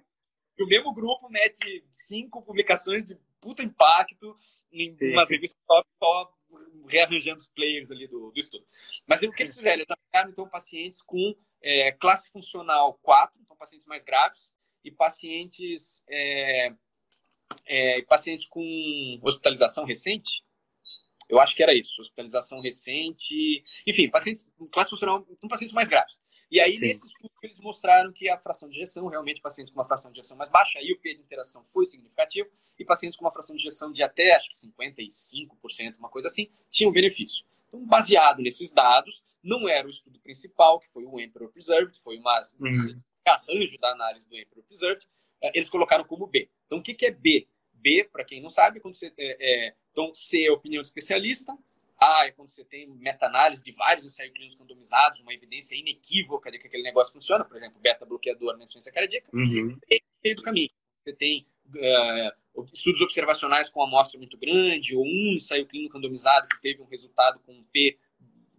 [0.59, 4.37] E o mesmo grupo mete cinco publicações de puta impacto
[4.73, 5.13] em Sim.
[5.13, 6.35] umas revistas top, só
[6.89, 8.65] rearranjando os players ali do, do estudo.
[9.07, 9.83] Mas o que eles fizeram?
[9.83, 14.53] Eles atacaram, então, pacientes com é, classe funcional 4, então pacientes mais graves,
[14.85, 16.73] e pacientes, é,
[17.67, 20.45] é, pacientes com hospitalização recente,
[21.29, 26.17] eu acho que era isso, hospitalização recente, enfim, pacientes classe funcional, com pacientes mais graves.
[26.51, 26.81] E aí, Sim.
[26.81, 30.19] nesse estudo, eles mostraram que a fração de injeção, realmente, pacientes com uma fração de
[30.21, 33.57] injeção mais baixa, aí o P de interação foi significativo, e pacientes com uma fração
[33.57, 37.45] de injeção de até, acho que 55%, uma coisa assim, tinham benefício.
[37.67, 42.17] Então, baseado nesses dados, não era o estudo principal, que foi o Emperor Preserved, foi
[42.19, 43.01] uma, uhum.
[43.31, 45.07] Arranjo da análise do Emperor Preserved,
[45.43, 46.49] eh, eles colocaram como B.
[46.67, 47.49] Então, o que, que é B?
[47.73, 50.89] B, para quem não sabe, é quando você, é, é, então C é opinião de
[50.89, 51.57] especialista,
[52.01, 56.59] A é quando você tem meta-análise de vários ensaios clínicos randomizados, uma evidência inequívoca de
[56.59, 59.79] que aquele negócio funciona, por exemplo, beta-bloqueador na insuficiência cardíaca, uhum.
[59.89, 60.71] e meio do caminho.
[61.05, 66.61] Você tem uh, estudos observacionais com amostra muito grande, ou um ensaio clínico randomizado que
[66.61, 67.97] teve um resultado com um P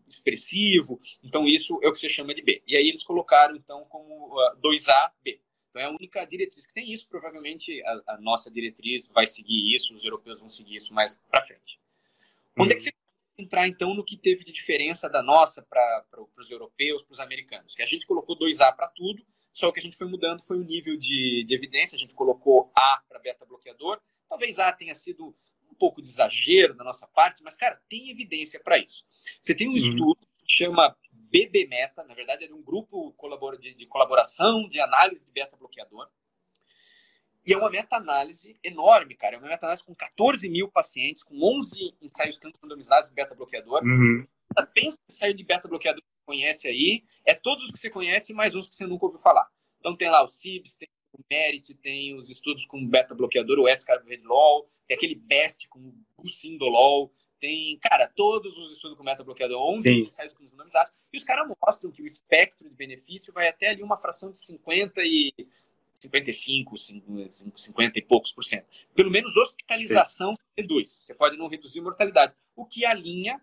[0.07, 0.99] expressivo.
[1.23, 2.61] Então, isso é o que você chama de B.
[2.65, 5.39] E aí eles colocaram, então, como uh, 2A, B.
[5.69, 7.07] Então, é a única diretriz que tem isso.
[7.07, 11.41] Provavelmente a, a nossa diretriz vai seguir isso, os europeus vão seguir isso mais para
[11.41, 11.79] frente.
[12.57, 12.63] Uhum.
[12.63, 12.93] Onde é que você
[13.37, 16.03] entrar, então, no que teve de diferença da nossa para
[16.37, 17.75] os europeus, para os americanos?
[17.75, 20.63] Que a gente colocou 2A para tudo, só que a gente foi mudando foi o
[20.63, 21.95] nível de, de evidência.
[21.95, 23.99] A gente colocou A para beta-bloqueador.
[24.29, 25.35] Talvez A tenha sido
[25.77, 29.05] pouco de exagero da nossa parte, mas, cara, tem evidência para isso.
[29.41, 29.77] Você tem um uhum.
[29.77, 33.13] estudo que chama BB-Meta, na verdade é um grupo
[33.59, 36.07] de, colaboração de análise de beta-bloqueador.
[37.45, 39.35] E é uma meta-análise enorme, cara.
[39.35, 43.83] É uma meta-análise com 14 mil pacientes, com 11 ensaios clínicos randomizados de beta-bloqueador.
[43.83, 44.27] Uhum.
[44.73, 48.67] Pensa em ensaio de beta-bloqueador conhece aí, é todos os que você conhece, mais uns
[48.67, 49.49] que você nunca ouviu falar.
[49.79, 54.69] Então tem lá o CIBS, tem o MERIT, tem os estudos com beta-bloqueador, o S-Carvedilol,
[54.87, 60.33] tem aquele BEST com o Bucindolol, tem, cara, todos os estudos com beta-bloqueador, 11 ensaios
[60.33, 63.97] com randomizados, e os caras mostram que o espectro de benefício vai até ali uma
[63.97, 65.33] fração de 50 e
[65.99, 68.67] 55, 50 e poucos por cento.
[68.93, 70.41] Pelo menos hospitalização Sim.
[70.57, 70.99] reduz.
[71.01, 72.33] Você pode não reduzir mortalidade.
[72.55, 73.41] O que alinha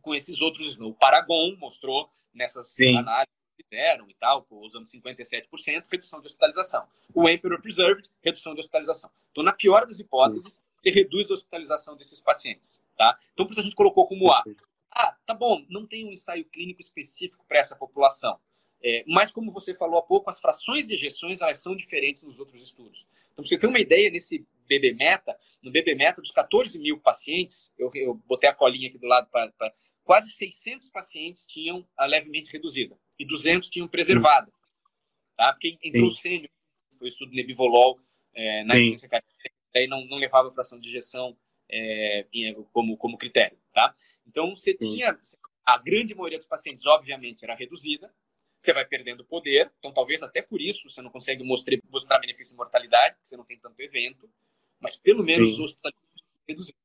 [0.00, 0.78] com esses outros.
[0.78, 2.96] O Paragon mostrou nessas Sim.
[2.96, 6.86] análises fizeram e tal, usando 57%, redução de hospitalização.
[7.14, 9.10] O Emperor Preserved, redução de hospitalização.
[9.30, 12.82] Então, na pior das hipóteses, ele reduz a hospitalização desses pacientes.
[12.96, 13.18] Tá?
[13.32, 14.42] Então, por isso a gente colocou como A.
[14.90, 18.38] Ah, tá bom, não tem um ensaio clínico específico para essa população.
[18.82, 22.38] É, mas, como você falou há pouco, as frações de ejeções elas são diferentes nos
[22.38, 23.06] outros estudos.
[23.32, 27.70] Então, você tem uma ideia nesse BB Meta, no BB Meta, dos 14 mil pacientes,
[27.78, 29.52] eu, eu botei a colinha aqui do lado para
[30.02, 34.50] quase 600 pacientes tinham a levemente reduzida e 200 tinham preservada.
[35.36, 35.52] Tá?
[35.52, 36.50] Porque entrou o sênior,
[36.98, 38.00] foi o estudo Nebivolol
[38.34, 41.36] é, na insuficiência cardíaca, aí não, não levava a fração de injeção
[41.68, 42.26] é,
[42.72, 43.58] como, como critério.
[43.72, 43.94] Tá?
[44.26, 44.94] Então, você Sim.
[44.94, 45.18] tinha
[45.64, 48.12] a grande maioria dos pacientes, obviamente, era reduzida,
[48.58, 52.54] você vai perdendo poder, então talvez até por isso você não consegue mostrar, mostrar benefício
[52.54, 54.30] em mortalidade, porque você não tem tanto evento,
[54.78, 55.62] mas pelo menos Sim.
[55.62, 56.78] hospitalização reduzida.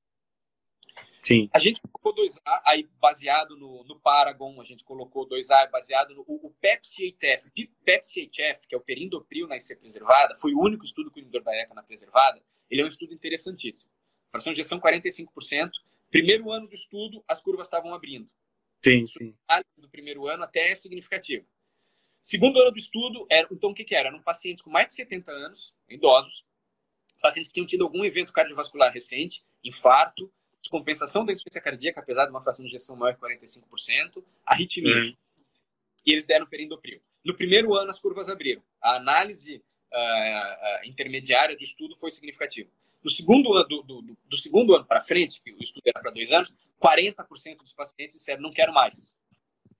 [1.25, 1.49] Sim.
[1.51, 6.23] A gente colocou 2A, aí baseado no, no Paragon, a gente colocou 2A baseado no
[6.27, 7.49] o, o Pepsi-HF.
[7.83, 11.55] Pepsi-HF, que é o perindopril na IC preservada, foi o único estudo com inibidor da
[11.55, 12.39] ECA na preservada.
[12.69, 13.91] Ele é um estudo interessantíssimo.
[14.29, 15.71] Fração de gestão 45%.
[16.11, 18.29] Primeiro ano do estudo, as curvas estavam abrindo.
[18.83, 19.35] Sim, sim.
[19.75, 21.43] Do primeiro ano até é significativo.
[22.21, 24.09] Segundo ano do estudo, era, então o que, que era?
[24.09, 26.45] Eram pacientes com mais de 70 anos, idosos,
[27.19, 30.31] pacientes que tinham tido algum evento cardiovascular recente, infarto,
[30.65, 34.95] descompensação da insuficiência cardíaca, apesar de uma fração de injeção maior que 45%, arritmia.
[34.95, 35.15] Uhum.
[36.05, 37.01] E eles deram perindopril.
[37.23, 38.61] No primeiro ano, as curvas abriram.
[38.81, 42.69] A análise uh, uh, intermediária do estudo foi significativa.
[43.03, 46.11] No segundo ano, do, do, do segundo ano para frente, que o estudo era para
[46.11, 46.51] dois anos,
[46.81, 49.13] 40% dos pacientes disseram não quero mais.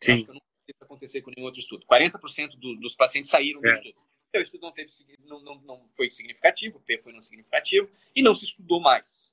[0.02, 0.14] Sim.
[0.14, 1.86] Acho que eu não isso acontecer com nenhum outro estudo.
[1.86, 3.74] 40% do, dos pacientes saíram do é.
[3.76, 4.00] estudo.
[4.30, 4.92] Então, o estudo não, teve,
[5.26, 9.32] não, não, não foi significativo, o P foi não significativo, e não se estudou mais.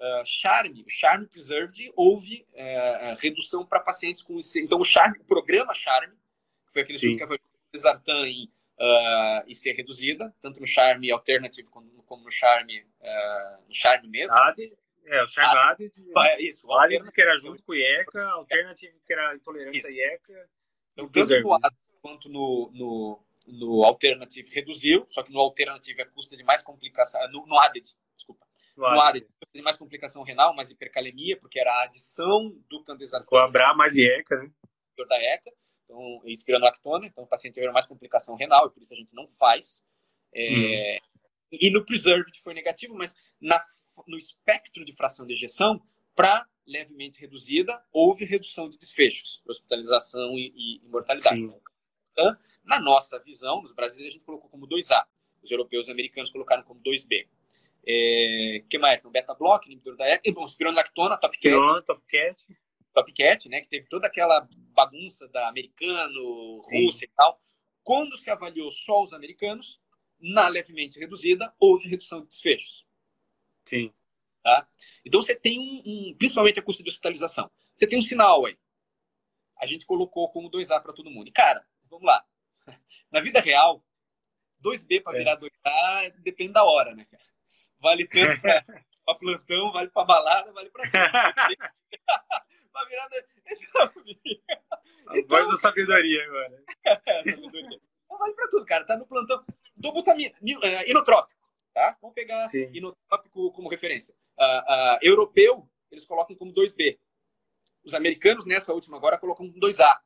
[0.00, 4.60] Uh, Charme, o Charme Preserved, houve uh, redução para pacientes com IC.
[4.62, 6.14] Então, o Charme, o programa Charme,
[6.66, 7.38] que foi aquele estudo que foi
[7.70, 13.74] Desartan em uh, IC reduzida, tanto no Charme Alternative como, como no Charme, uh, no
[13.74, 14.34] Charme mesmo.
[14.36, 14.72] AD,
[15.04, 18.24] é, o Charme ah, AD, é, isso, o AD que era junto com o IECA,
[18.24, 19.90] Alternative que era intolerância isso.
[19.90, 20.48] IECA.
[20.94, 26.06] Então, tanto no AD quanto no, no, no Alternative reduziu, só que no Alternative a
[26.06, 28.46] custa de mais complicação, no, no ADED, desculpa,
[28.80, 33.28] no ADED de mais complicação renal, mais hipercalemia, porque era a adição do candesartano.
[33.28, 34.50] Com a BRA mais IECA, né?
[35.08, 35.50] Da ECA
[35.90, 39.26] então, espironolactona, então o paciente teve mais complicação renal, e por isso a gente não
[39.26, 39.82] faz.
[40.32, 41.26] É, hum.
[41.52, 43.58] E no preserved foi negativo, mas na,
[44.06, 45.82] no espectro de fração de ejeção,
[46.14, 51.42] para levemente reduzida, houve redução de desfechos, hospitalização e, e mortalidade.
[52.12, 55.04] Então, na nossa visão, nos brasileiros, a gente colocou como 2A.
[55.42, 57.26] Os europeus e americanos colocaram como 2B.
[57.86, 59.00] É, que mais?
[59.00, 61.86] Então, beta-block, inibidor da ECA, bom, espironolactona, top cat.
[61.86, 62.46] top cat.
[62.92, 67.12] Top Cat, né, que teve toda aquela bagunça da americano, Rússia Sim.
[67.12, 67.38] e tal.
[67.84, 69.80] Quando se avaliou só os americanos,
[70.18, 72.84] na levemente reduzida, houve redução de desfechos.
[73.64, 73.92] Sim.
[74.42, 74.68] Tá?
[75.04, 77.50] Então você tem um, um, principalmente a custo de hospitalização.
[77.74, 78.58] Você tem um sinal aí.
[79.56, 81.28] A gente colocou como 2A para todo mundo.
[81.28, 82.24] E cara, vamos lá.
[83.10, 83.84] Na vida real,
[84.62, 85.18] 2B para é.
[85.18, 87.22] virar 2A depende da hora, né, cara?
[87.80, 88.40] Vale tanto
[89.04, 91.00] para plantão, vale para balada, vale para tudo.
[92.74, 93.26] uma virada.
[95.12, 96.64] Então, voz da sabedoria agora.
[97.06, 97.80] é, sabedoria.
[98.04, 98.84] Então vale pra tudo, cara.
[98.84, 99.44] Tá no plantão
[99.76, 101.40] do butamina, uh, inotrópico,
[101.72, 101.96] tá?
[102.00, 102.70] Vamos pegar Sim.
[102.72, 104.14] inotrópico como referência.
[104.38, 106.98] Uh, uh, europeu, eles colocam como 2B.
[107.82, 109.98] Os americanos, nessa última agora, colocam como 2A.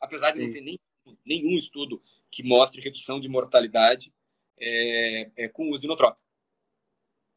[0.00, 0.44] Apesar de Sim.
[0.44, 0.80] não ter nem,
[1.24, 4.12] nenhum estudo que mostre redução de mortalidade
[4.58, 6.22] é, é, com o uso de inotrópico.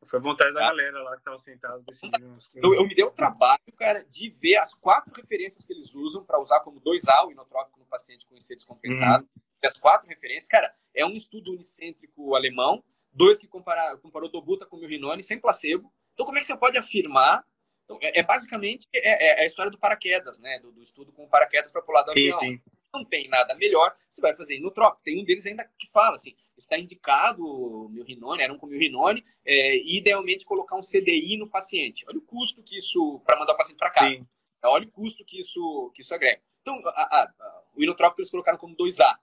[0.06, 0.68] Foi vontade da tá.
[0.68, 2.50] galera lá que estava sentado decidindo coisas.
[2.56, 6.40] Eu, me dei o trabalho, cara, de ver as quatro referências que eles usam para
[6.40, 9.24] usar como 2A o inotrópico no paciente com IC descompensado.
[9.24, 9.42] Uhum.
[9.64, 14.78] As quatro referências, cara, é um estudo unicêntrico alemão, dois que compara, comparou Dobuta com
[14.78, 15.92] Milrinone sem placebo.
[16.14, 17.46] Então, como é que você pode afirmar?
[17.86, 20.60] Então, é, é basicamente é, é, a história do paraquedas, né?
[20.60, 22.40] Do, do estudo com paraquedas para pular do avião.
[22.40, 25.04] Sim, sim não tem nada melhor, você vai fazer inotrópico.
[25.04, 29.78] Tem um deles ainda que fala assim, está indicado milrinone, era um com milrinone, é,
[29.78, 32.06] e idealmente colocar um CDI no paciente.
[32.08, 34.16] Olha o custo que isso, para mandar o paciente para casa.
[34.16, 34.28] Sim.
[34.60, 36.42] Então, olha o custo que isso, que isso agrega.
[36.62, 39.18] Então, a, a, a, o inotrópico eles colocaram como 2A,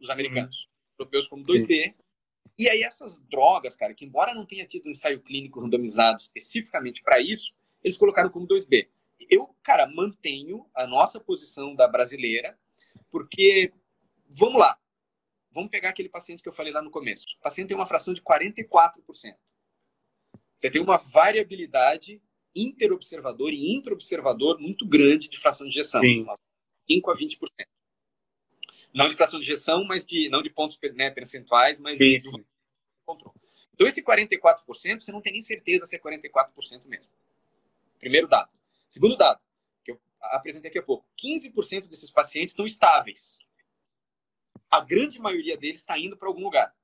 [0.00, 0.64] os americanos.
[0.64, 0.74] Uhum.
[0.98, 1.66] Europeus como 2B.
[1.66, 1.94] Sim.
[2.58, 7.02] E aí essas drogas, cara, que embora não tenha tido um ensaio clínico randomizado especificamente
[7.02, 7.52] para isso,
[7.82, 8.88] eles colocaram como 2B.
[9.28, 12.56] Eu, cara, mantenho a nossa posição da brasileira
[13.14, 13.72] porque,
[14.28, 14.76] vamos lá,
[15.52, 17.24] vamos pegar aquele paciente que eu falei lá no começo.
[17.38, 19.36] O paciente tem uma fração de 44%.
[20.56, 22.20] Você tem uma variabilidade
[22.56, 26.02] interobservador e intraobservador muito grande de fração de injeção.
[26.02, 26.26] Sim.
[26.90, 27.38] 5 a 20%.
[28.92, 32.18] Não de fração de injeção, mas de não de pontos né, percentuais, mas Sim.
[32.18, 32.44] de
[33.06, 33.38] controle.
[33.74, 37.12] Então, esse 44%, você não tem nem certeza se é 44% mesmo.
[38.00, 38.50] Primeiro dado.
[38.88, 39.40] Segundo dado,
[40.32, 43.38] apresentei aqui a pouco, 15% desses pacientes estão estáveis.
[44.70, 46.74] A grande maioria deles está indo para algum lugar.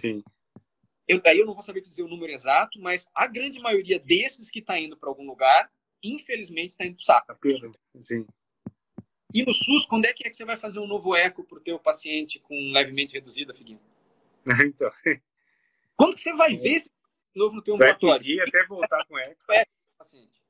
[0.00, 0.22] Sim.
[1.06, 4.50] Eu, daí eu não vou saber dizer o número exato, mas a grande maioria desses
[4.50, 5.70] que está indo para algum lugar,
[6.02, 7.38] infelizmente, está indo para o saco.
[8.00, 8.26] Sim.
[9.34, 11.58] E no SUS, quando é que, é que você vai fazer um novo eco para
[11.58, 13.80] o teu paciente com levemente reduzida, Figuinho?
[14.64, 14.90] então.
[15.96, 16.90] Quando você vai ver esse
[17.34, 18.42] novo no teu ambulatório?
[18.42, 19.36] até voltar com eco.
[19.98, 20.43] Paciente.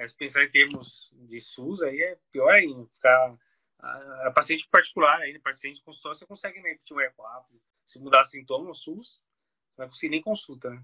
[0.00, 2.86] É, se pensar em termos de SUS, aí é pior ainda.
[2.94, 3.38] Ficar
[3.78, 7.60] a, a paciente particular, aí, paciente de consultório, você consegue né, repetir um eco rápido.
[7.84, 9.22] Se mudar sintoma no SUS,
[9.76, 10.82] não vai conseguir nem consulta, né?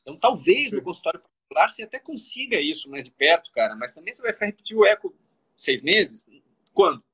[0.00, 4.14] Então, talvez no consultório particular você até consiga isso mais de perto, cara, mas também
[4.14, 5.14] você vai repetir o eco
[5.54, 6.26] seis meses?
[6.72, 7.04] Quando?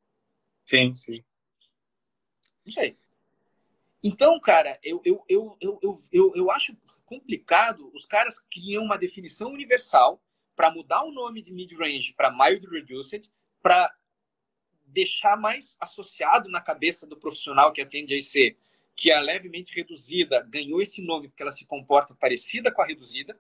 [0.64, 1.24] Sim, sim.
[2.64, 2.96] Não sei.
[4.00, 8.96] Então, cara, eu, eu, eu, eu, eu, eu, eu acho complicado os caras criam uma
[8.96, 10.22] definição universal
[10.54, 13.30] para mudar o nome de mid-range para mild reduced,
[13.60, 13.92] para
[14.86, 18.56] deixar mais associado na cabeça do profissional que atende a IC
[18.94, 23.38] que a levemente reduzida ganhou esse nome porque ela se comporta parecida com a reduzida.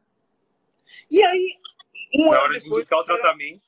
[1.10, 1.58] E aí,
[2.14, 2.86] um Na ano depois.
[2.86, 3.62] De o tratamento.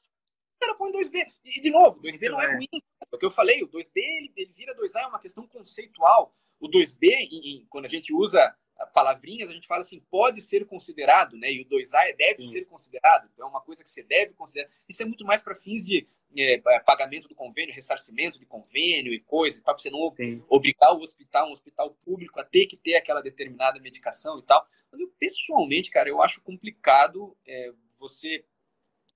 [0.60, 1.24] Cara põe 2B.
[1.44, 2.68] E, de novo, 2B não é, é ruim.
[2.72, 6.34] É o que eu falei, o 2B ele, ele vira 2A, é uma questão conceitual.
[6.58, 8.54] O 2B, em, em, quando a gente usa
[8.92, 11.52] palavrinhas, a gente fala assim, pode ser considerado, né?
[11.52, 12.48] E o 2A é deve Sim.
[12.50, 13.28] ser considerado.
[13.32, 14.68] Então é uma coisa que você deve considerar.
[14.88, 16.06] Isso é muito mais para fins de
[16.36, 20.44] é, pagamento do convênio, ressarcimento de convênio e coisa, para você não Sim.
[20.48, 24.66] obrigar o hospital, um hospital público, a ter que ter aquela determinada medicação e tal.
[24.90, 28.44] Mas eu, pessoalmente, cara, eu acho complicado é, você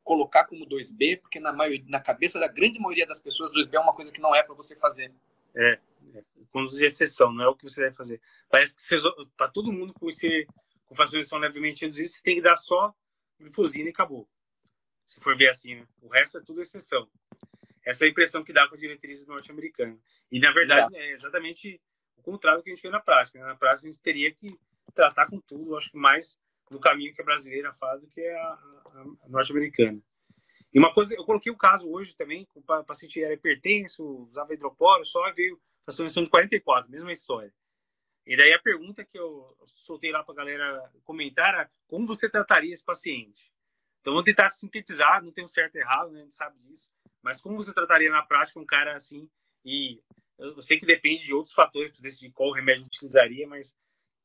[0.05, 3.81] colocar como 2B, porque na, maioria, na cabeça da grande maioria das pessoas, 2B é
[3.81, 5.13] uma coisa que não é para você fazer.
[5.55, 5.79] É,
[6.51, 8.21] quando de exceção, não é o que você deve fazer.
[8.49, 8.83] Parece que
[9.37, 10.47] para todo mundo com, esse,
[10.87, 12.95] com fracionação levemente reduzida, você tem que dar só
[13.39, 14.29] glifosina e acabou.
[15.07, 15.87] Se for ver assim, né?
[16.03, 17.09] o resto é tudo exceção.
[17.85, 19.99] Essa é a impressão que dá com a diretrizes norte-americana.
[20.31, 21.81] E, na verdade, é exatamente
[22.17, 23.39] o contrário do que a gente vê na prática.
[23.39, 23.47] Né?
[23.47, 24.59] Na prática, a gente teria que
[24.95, 26.39] tratar com tudo, acho que mais
[26.71, 30.03] no caminho que a brasileira faz do que a, a, a norte-americana.
[30.73, 35.05] E uma coisa, eu coloquei o caso hoje também, o paciente era hipertenso, usava hidroporo,
[35.05, 35.59] só veio
[35.93, 37.53] solução de 44, mesma história.
[38.27, 42.29] E daí a pergunta que eu soltei lá para a galera comentar era como você
[42.29, 43.51] trataria esse paciente?
[44.01, 46.21] Então vamos tentar sintetizar, não tem um certo e errado, né?
[46.21, 46.91] a gente sabe disso,
[47.23, 49.29] mas como você trataria na prática um cara assim?
[49.65, 50.03] E
[50.39, 53.75] eu sei que depende de outros fatores para decidir qual remédio utilizaria, mas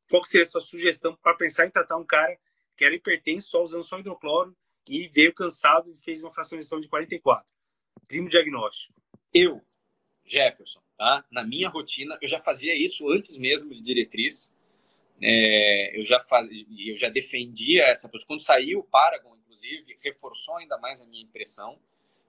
[0.10, 2.38] qual seria a sua sugestão para pensar em tratar um cara
[2.76, 4.56] que era hipertenso, só usando só hidrocloro
[4.88, 7.52] e veio cansado e fez uma fracionação de 44?
[8.06, 8.94] Primo diagnóstico.
[9.34, 9.66] Eu,
[10.26, 11.26] Jefferson, tá?
[11.32, 14.54] na minha rotina, eu já fazia isso antes mesmo de diretriz.
[15.22, 16.50] É, eu, já faz,
[16.86, 18.26] eu já defendia essa coisa.
[18.26, 21.80] Quando saiu o Paragon, inclusive, reforçou ainda mais a minha impressão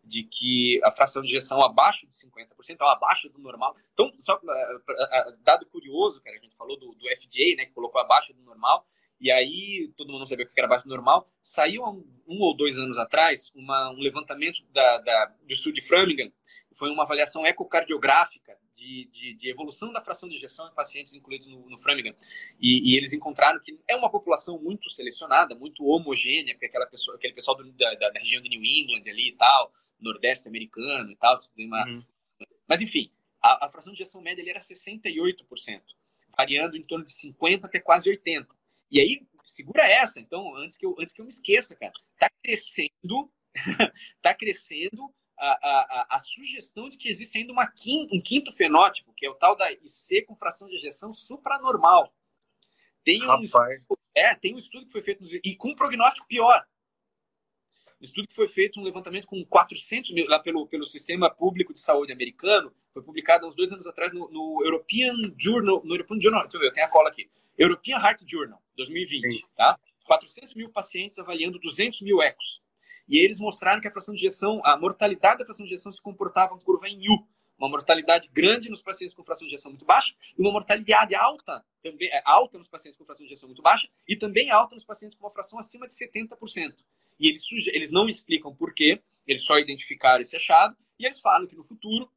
[0.06, 3.74] de que a fração de injeção abaixo de 50%, então abaixo do normal.
[3.92, 4.40] Então, só
[5.42, 8.86] dado curioso, cara, a gente falou do, do FDA, né, que colocou abaixo do normal,
[9.24, 11.26] e aí todo mundo sabia o que era abaixo do normal.
[11.40, 15.80] Saiu um, um ou dois anos atrás uma, um levantamento da, da, do estudo de
[15.80, 16.30] Framingham,
[16.74, 21.46] foi uma avaliação ecocardiográfica de, de, de, evolução da fração de injeção em pacientes incluídos
[21.46, 22.14] no, no Framingham.
[22.60, 27.16] E, e, eles encontraram que é uma população muito selecionada, muito homogênea, porque aquela pessoa,
[27.16, 31.16] aquele pessoal do, da, da, região de New England ali e tal, nordeste americano e
[31.16, 31.34] tal.
[31.56, 31.86] Uma...
[31.86, 32.02] Uhum.
[32.68, 33.10] Mas, enfim,
[33.40, 35.80] a, a, fração de injeção média era 68%,
[36.36, 38.48] variando em torno de 50% até quase 80%.
[38.94, 41.92] E aí, segura essa, então, antes que eu, antes que eu me esqueça, cara.
[42.16, 43.28] Tá crescendo,
[44.22, 49.12] tá crescendo a, a, a, sugestão de que existe ainda uma quinto, um quinto fenótipo,
[49.16, 52.14] que é o tal da IC com fração de ejeção supranormal.
[53.02, 56.64] Tem um, estudo, é, tem um estudo que foi feito e com um prognóstico pior.
[58.04, 61.72] Um estudo que foi feito, um levantamento com 400 mil, lá pelo, pelo Sistema Público
[61.72, 65.94] de Saúde americano, foi publicado há uns dois anos atrás no, no European Journal, no
[65.94, 69.40] European Journal, deixa eu ver, eu tenho a cola aqui, European Heart Journal, 2020, Sim.
[69.56, 69.80] tá?
[70.04, 72.62] 400 mil pacientes avaliando 200 mil ecos.
[73.08, 76.02] E eles mostraram que a fração de injeção, a mortalidade da fração de injeção se
[76.02, 77.26] comportava em curva em U.
[77.56, 81.64] Uma mortalidade grande nos pacientes com fração de injeção muito baixa e uma mortalidade alta,
[81.82, 84.84] também é, alta nos pacientes com fração de injeção muito baixa e também alta nos
[84.84, 86.74] pacientes com uma fração acima de 70%.
[87.18, 91.46] E eles, eles não explicam por quê, eles só identificaram esse achado e eles falam
[91.46, 92.10] que no futuro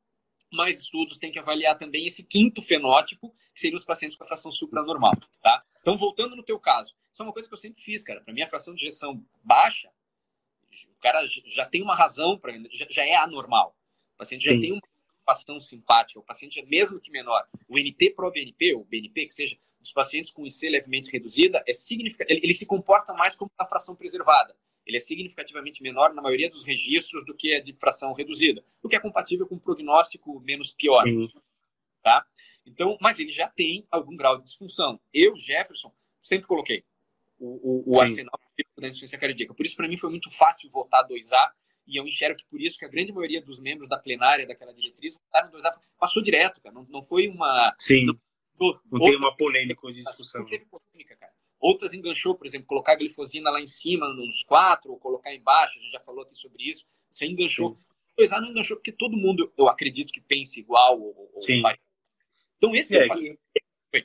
[0.52, 4.28] mais estudos têm que avaliar também esse quinto fenótipo, que seriam os pacientes com a
[4.28, 5.64] fração supranormal, tá?
[5.82, 8.22] Então, voltando no teu caso, isso é uma coisa que eu sempre fiz, cara.
[8.22, 9.90] Para mim, a fração de injeção baixa
[10.86, 13.76] o cara já tem uma razão para já, já é anormal.
[14.16, 14.60] O paciente já Sim.
[14.60, 19.28] tem uma participação simpática, o paciente, mesmo que menor, o NT pro BNP, ou BNP,
[19.28, 23.36] que seja, dos pacientes com IC levemente reduzida, é significativo, ele, ele, se comporta mais
[23.36, 24.56] como uma fração preservada.
[24.88, 28.88] Ele é significativamente menor na maioria dos registros do que a de fração reduzida, o
[28.88, 31.04] que é compatível com um prognóstico menos pior.
[31.04, 31.28] Sim.
[32.02, 32.26] Tá?
[32.66, 35.00] Então, mas ele já tem algum grau de disfunção.
[35.14, 36.86] Eu, Jefferson, sempre coloquei
[37.38, 38.40] o, o, o arsenal
[38.78, 39.54] da insuficiência cardíaca.
[39.54, 41.52] Por isso, para mim, foi muito fácil votar 2A,
[41.86, 44.74] e eu enxergo que por isso que a grande maioria dos membros da plenária daquela
[44.74, 46.74] diretriz votaram 2A, passou direto, cara.
[46.74, 47.76] Não, não foi uma.
[47.78, 48.06] Sim.
[48.06, 48.16] Não,
[48.92, 50.42] não tem uma polêmica de discussão.
[50.42, 51.34] Não teve polêmica, cara.
[51.60, 55.78] Outras enganchou, por exemplo, colocar a glifosina lá em cima, nos quatro, ou colocar embaixo,
[55.78, 56.86] a gente já falou aqui sobre isso.
[57.10, 57.78] Isso aí enganchou.
[58.20, 61.62] 2A não enganchou porque todo mundo, eu acredito que pense igual ou, ou Sim.
[62.58, 64.04] Então, esse é, é o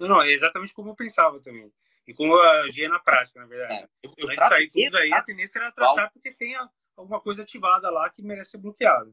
[0.00, 1.70] Não, não, é exatamente como eu pensava também.
[2.06, 3.74] E como eu agia na prática, na verdade.
[3.74, 6.56] É, eu, eu Antes de sair tudo aí, a tendência era tratar porque tem
[6.96, 9.12] alguma coisa ativada lá que merece ser bloqueada.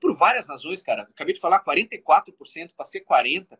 [0.00, 1.02] Por várias razões, cara.
[1.02, 3.58] Acabei de falar 44% para ser 40%.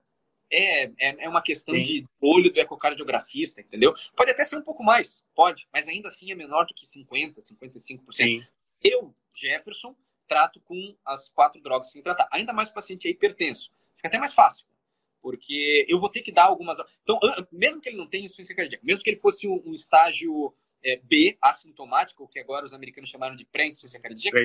[0.52, 1.82] É, é, é uma questão Sim.
[1.82, 3.94] de olho do ecocardiografista, entendeu?
[4.14, 7.36] Pode até ser um pouco mais, pode, mas ainda assim é menor do que 50%,
[7.36, 8.00] 55%.
[8.10, 8.44] Sim.
[8.84, 9.96] Eu, Jefferson,
[10.28, 12.28] trato com as quatro drogas que tem que tratar.
[12.30, 13.72] Ainda mais o paciente é hipertenso.
[13.96, 14.66] Fica até mais fácil
[15.22, 16.76] porque eu vou ter que dar algumas.
[17.02, 17.18] Então,
[17.52, 20.52] mesmo que ele não tenha insuficiência cardíaca, mesmo que ele fosse um, estágio
[20.84, 24.38] é, B, assintomática, o que agora os americanos chamaram de pré-insuficiência cardíaca,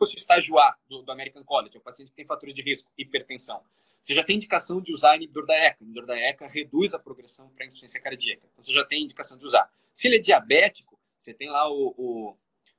[0.00, 2.54] ou se o estágio A do, do, American College, é o paciente que tem fatores
[2.54, 3.62] de risco, hipertensão.
[4.00, 5.82] Você já tem indicação de usar inibidor da ECA.
[5.82, 8.46] Inibidor da ECA reduz a progressão para insuficiência cardíaca.
[8.50, 9.70] Então, você já tem indicação de usar.
[9.92, 12.36] Se ele é diabético, você tem lá o, o,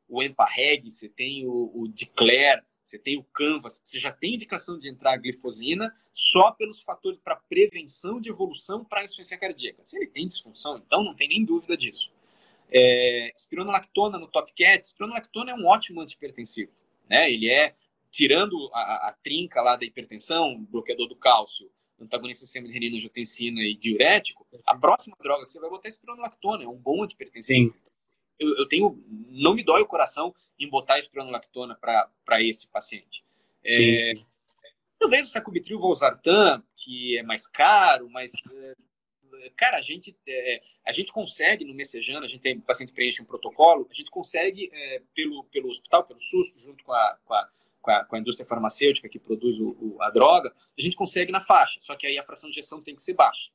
[0.08, 0.22] o
[0.84, 1.88] você tem o, o
[2.90, 7.20] você tem o Canvas, você já tem indicação de entrar a glifosina só pelos fatores
[7.24, 9.84] para prevenção de evolução para insuficiência cardíaca.
[9.84, 12.12] Se ele tem disfunção, então não tem nem dúvida disso.
[12.72, 16.72] É, espironolactona no Top Cat, espironolactona é um ótimo antihipertensivo.
[17.08, 17.32] Né?
[17.32, 17.74] Ele é,
[18.12, 22.98] tirando a, a trinca lá da hipertensão, bloqueador do cálcio, antagonista do sistema de renina,
[22.98, 27.04] angiotensina e diurético, a próxima droga que você vai botar é espironolactona, é um bom
[27.04, 27.72] antihipertensivo.
[27.72, 27.90] Sim
[28.40, 29.04] eu, eu, tenho.
[29.28, 33.24] Não me dói o coração em botar espironolactona para esse paciente.
[33.64, 34.30] É, sim, sim.
[34.98, 38.32] Talvez o sacubitril valsartan, que é mais caro, mas.
[38.54, 42.94] É, cara, a gente, é, a gente consegue no Messejana, a gente tem o paciente
[42.94, 47.18] preenche um protocolo, a gente consegue, é, pelo, pelo hospital, pelo SUS, junto com a,
[47.24, 47.50] com a,
[47.90, 51.32] com a, com a indústria farmacêutica que produz o, o, a droga, a gente consegue
[51.32, 53.50] na faixa, só que aí a fração de injeção tem que ser baixa.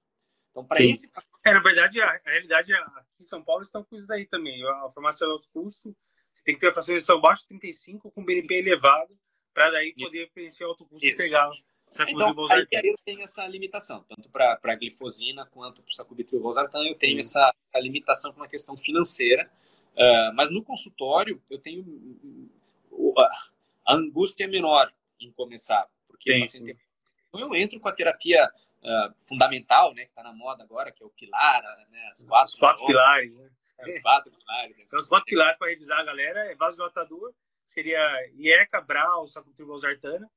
[0.50, 1.10] Então, para esse.
[1.44, 4.26] É, na verdade, a, a realidade é, aqui em São Paulo estão com isso daí
[4.26, 4.64] também.
[4.64, 5.94] A farmácia é alto custo,
[6.32, 9.10] você tem que ter a fração de injeção abaixo 35 com BNP elevado,
[9.52, 11.50] para daí poder preencher alto custo e pegar.
[12.08, 16.42] Então, aí, aí eu tenho essa limitação, tanto para a glifosina quanto para o sacubitril
[16.42, 19.48] valsartan, eu tenho essa limitação com uma questão financeira,
[19.92, 21.82] uh, mas no consultório eu tenho
[22.90, 23.14] uh,
[23.86, 26.78] a angústia é menor em começar, porque sim, sim.
[27.28, 31.02] Então eu entro com a terapia uh, fundamental, né, que está na moda agora, que
[31.02, 33.50] é o pilar, né, as quatro, os quatro pilares, né?
[33.78, 34.76] É, os quatro pilares.
[34.76, 34.84] Né?
[34.86, 37.34] Então, os quatro pilares para revisar a galera é vasodilatador,
[37.66, 38.00] seria
[38.34, 40.30] IECA, BRAL, sacubitril/valsartana,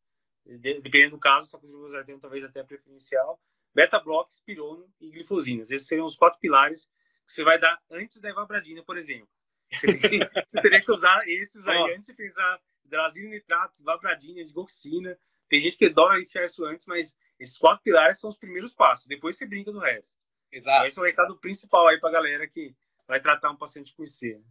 [0.46, 3.40] dependendo do caso, sacubitril/valsartana talvez até preferencial,
[3.76, 5.70] beta-block, espirono e glifosinas.
[5.70, 6.90] Esses seriam os quatro pilares
[7.26, 9.30] que você vai dar antes da evabradina, por exemplo.
[9.70, 10.00] Você
[10.62, 11.86] teria que usar esses aí oh.
[11.88, 15.18] antes de pensar hidrazina, nitrato, vabradina, digoxina.
[15.50, 19.06] Tem gente que adora enfiar isso antes, mas esses quatro pilares são os primeiros passos.
[19.06, 20.18] Depois você brinca do resto.
[20.52, 20.78] Exato.
[20.78, 22.76] Então, esse é o recado principal aí pra galera que
[23.08, 24.42] vai tratar um paciente com IC.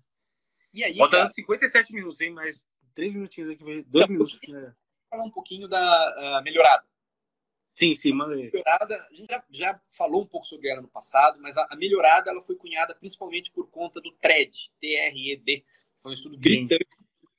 [0.73, 1.33] E aí, Faltando cara...
[1.33, 2.31] 57 minutos, hein?
[2.31, 2.65] Mais
[2.95, 3.65] três minutinhos aqui.
[3.65, 4.39] Dois então, minutos.
[4.49, 4.75] Né?
[5.11, 6.85] Falar um pouquinho da uh, melhorada.
[7.75, 8.51] Sim, sim, manda aí.
[8.51, 11.77] Melhorada, a gente já, já, falou um pouco sobre ela no passado, mas a, a,
[11.77, 15.63] melhorada ela foi cunhada principalmente por conta do TRED, T-R-E-D.
[15.99, 16.87] Foi um estudo gritante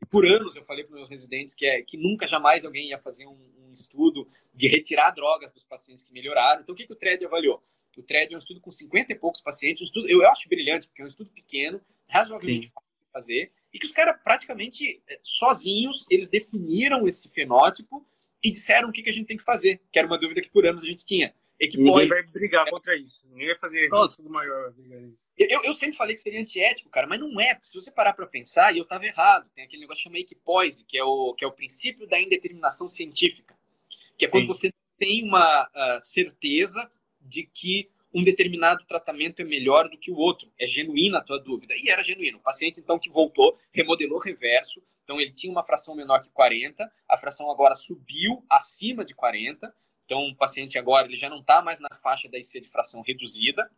[0.10, 3.26] por anos eu falei para meus residentes que, é, que nunca jamais alguém ia fazer
[3.26, 6.62] um, um, estudo de retirar drogas dos pacientes que melhoraram.
[6.62, 7.64] Então, o que, que o TRED avaliou?
[7.98, 10.88] O TRED é um estudo com 50 e poucos pacientes, um estudo, eu acho brilhante,
[10.88, 12.74] porque é um estudo pequeno, razoavelmente Sim.
[12.74, 18.06] fácil de fazer, e que os caras praticamente é, sozinhos, eles definiram esse fenótipo
[18.44, 20.50] e disseram o que, que a gente tem que fazer, que era uma dúvida que
[20.50, 21.34] por anos a gente tinha.
[21.60, 23.26] Ninguém vai brigar contra isso.
[23.30, 24.12] Ninguém vai fazer Pronto.
[24.12, 24.74] estudo maior.
[25.38, 28.14] Eu, eu sempre falei que seria antiético, cara, mas não é, porque se você parar
[28.14, 31.46] para pensar, e eu estava errado, tem aquele negócio chamado equipoise, que é o, que
[31.46, 33.56] é o princípio da indeterminação científica,
[34.18, 34.48] que é quando Sim.
[34.48, 36.90] você tem uma uh, certeza
[37.22, 40.52] de que um determinado tratamento é melhor do que o outro.
[40.60, 41.76] É genuína a tua dúvida.
[41.76, 42.40] E era genuíno.
[42.40, 46.92] O paciente, então, que voltou, remodelou reverso, então ele tinha uma fração menor que 40,
[47.08, 49.74] a fração agora subiu acima de 40,
[50.04, 53.02] então o paciente agora ele já não está mais na faixa da IC de fração
[53.02, 53.72] reduzida,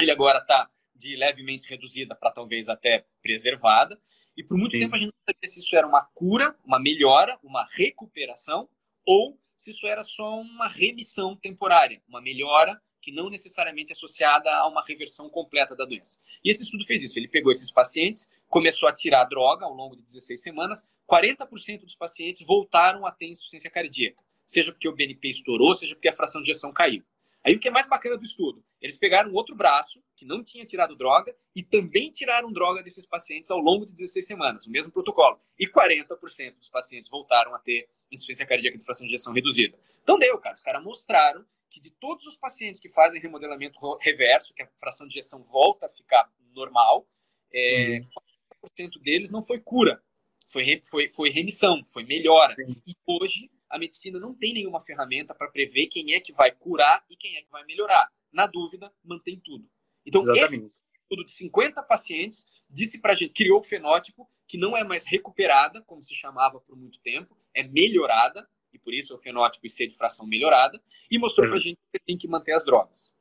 [0.00, 4.00] ele agora está de levemente reduzida para talvez até preservada.
[4.36, 4.80] E por muito Sim.
[4.80, 8.68] tempo a gente não sabia se isso era uma cura, uma melhora, uma recuperação,
[9.04, 14.52] ou se isso era só uma remissão temporária, uma melhora que não necessariamente é associada
[14.52, 16.18] a uma reversão completa da doença.
[16.44, 17.16] E esse estudo fez isso.
[17.16, 21.82] Ele pegou esses pacientes, começou a tirar a droga ao longo de 16 semanas, 40%
[21.82, 26.12] dos pacientes voltaram a ter insuficiência cardíaca, seja porque o BNP estourou, seja porque a
[26.12, 27.04] fração de ejeção caiu.
[27.44, 28.64] Aí o que é mais bacana do estudo?
[28.80, 33.50] Eles pegaram outro braço, que não tinha tirado droga, e também tiraram droga desses pacientes
[33.50, 35.38] ao longo de 16 semanas, o mesmo protocolo.
[35.58, 39.78] E 40% dos pacientes voltaram a ter insuficiência cardíaca de fração de ejeção reduzida.
[40.02, 40.56] Então deu, cara.
[40.56, 45.06] Os caras mostraram que de todos os pacientes que fazem remodelamento reverso, que a fração
[45.06, 47.06] de ejeção volta a ficar normal,
[47.52, 48.70] é, uhum.
[48.78, 50.02] 40% deles não foi cura,
[50.46, 52.54] foi, foi, foi remissão, foi melhora.
[52.56, 52.80] Sim.
[52.86, 57.04] E hoje a medicina não tem nenhuma ferramenta para prever quem é que vai curar
[57.10, 58.10] e quem é que vai melhorar.
[58.32, 59.68] Na dúvida, mantém tudo.
[60.06, 60.66] Então, Exatamente.
[60.66, 64.84] esse estudo de 50 pacientes disse para a gente, criou o fenótipo que não é
[64.84, 69.18] mais recuperada, como se chamava por muito tempo, é melhorada, e por isso é o
[69.18, 70.80] fenótipo IC de fração melhorada,
[71.10, 73.14] e mostrou para a gente que tem que manter as drogas.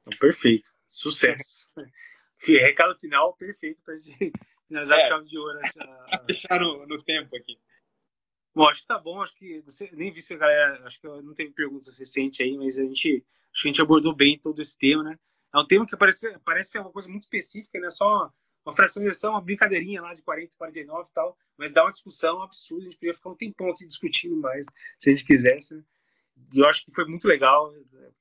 [0.00, 0.70] Então, perfeito.
[0.86, 1.66] Sucesso.
[2.44, 4.32] Recado final perfeito para gente
[4.66, 5.58] finalizar é, a chave de ouro.
[6.26, 7.56] Deixar no, no tempo aqui.
[8.54, 11.34] Bom, acho que tá bom, acho que nem vi se a galera, acho que não
[11.34, 14.76] teve perguntas recentes aí, mas a gente, acho que a gente abordou bem todo esse
[14.76, 15.18] tema, né?
[15.54, 17.90] É um tema que parece, parece ser uma coisa muito específica, né?
[17.90, 18.32] Só,
[18.64, 21.92] uma fração de ejeção, uma brincadeirinha lá de 40, 49 e tal, mas dá uma
[21.92, 24.66] discussão absurda, a gente podia ficar um tempão aqui discutindo mais,
[24.98, 25.74] se a gente quisesse.
[25.74, 25.82] Né?
[26.54, 27.72] E eu acho que foi muito legal,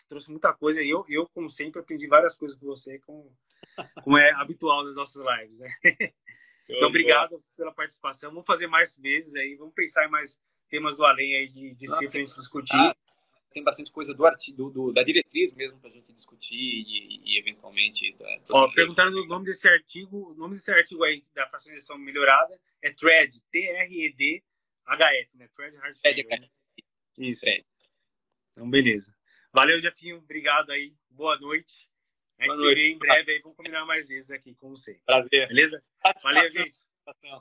[0.09, 0.81] trouxe muita coisa.
[0.81, 3.31] E eu, eu, como sempre, aprendi várias coisas com você, como,
[4.03, 5.59] como é habitual nas nossas lives.
[5.59, 5.69] Né?
[6.73, 8.29] Então, obrigado pela participação.
[8.29, 11.85] Vamos fazer mais vezes aí, vamos pensar em mais temas do além aí de, de
[11.85, 12.77] Nossa, sempre a gente discutir.
[12.77, 12.95] Ah,
[13.51, 17.39] tem bastante coisa do, artigo, do, da diretriz mesmo para a gente discutir e, e
[17.39, 18.13] eventualmente.
[18.13, 22.59] Da, Ó, perguntaram o nome desse artigo, o nome desse artigo aí da fracionalização melhorada
[22.81, 25.49] é THRED, T-R-E-D-H-F, né?
[25.55, 26.49] THRED Hard né?
[27.17, 27.41] Isso.
[27.41, 27.65] Thread.
[28.53, 29.13] Então, beleza.
[29.53, 30.17] Valeu, Jefinho.
[30.17, 30.93] Obrigado aí.
[31.09, 31.89] Boa noite.
[32.39, 33.39] A gente Boa se vê em breve aí.
[33.41, 34.99] Vamos combinar mais vezes aqui com você.
[35.05, 35.47] Prazer.
[35.47, 35.83] Beleza?
[36.01, 36.33] Satisfação.
[36.33, 36.79] Valeu, gente.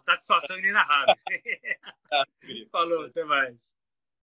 [0.04, 1.14] Satisfação inenarrável.
[2.70, 3.79] Falou, até mais.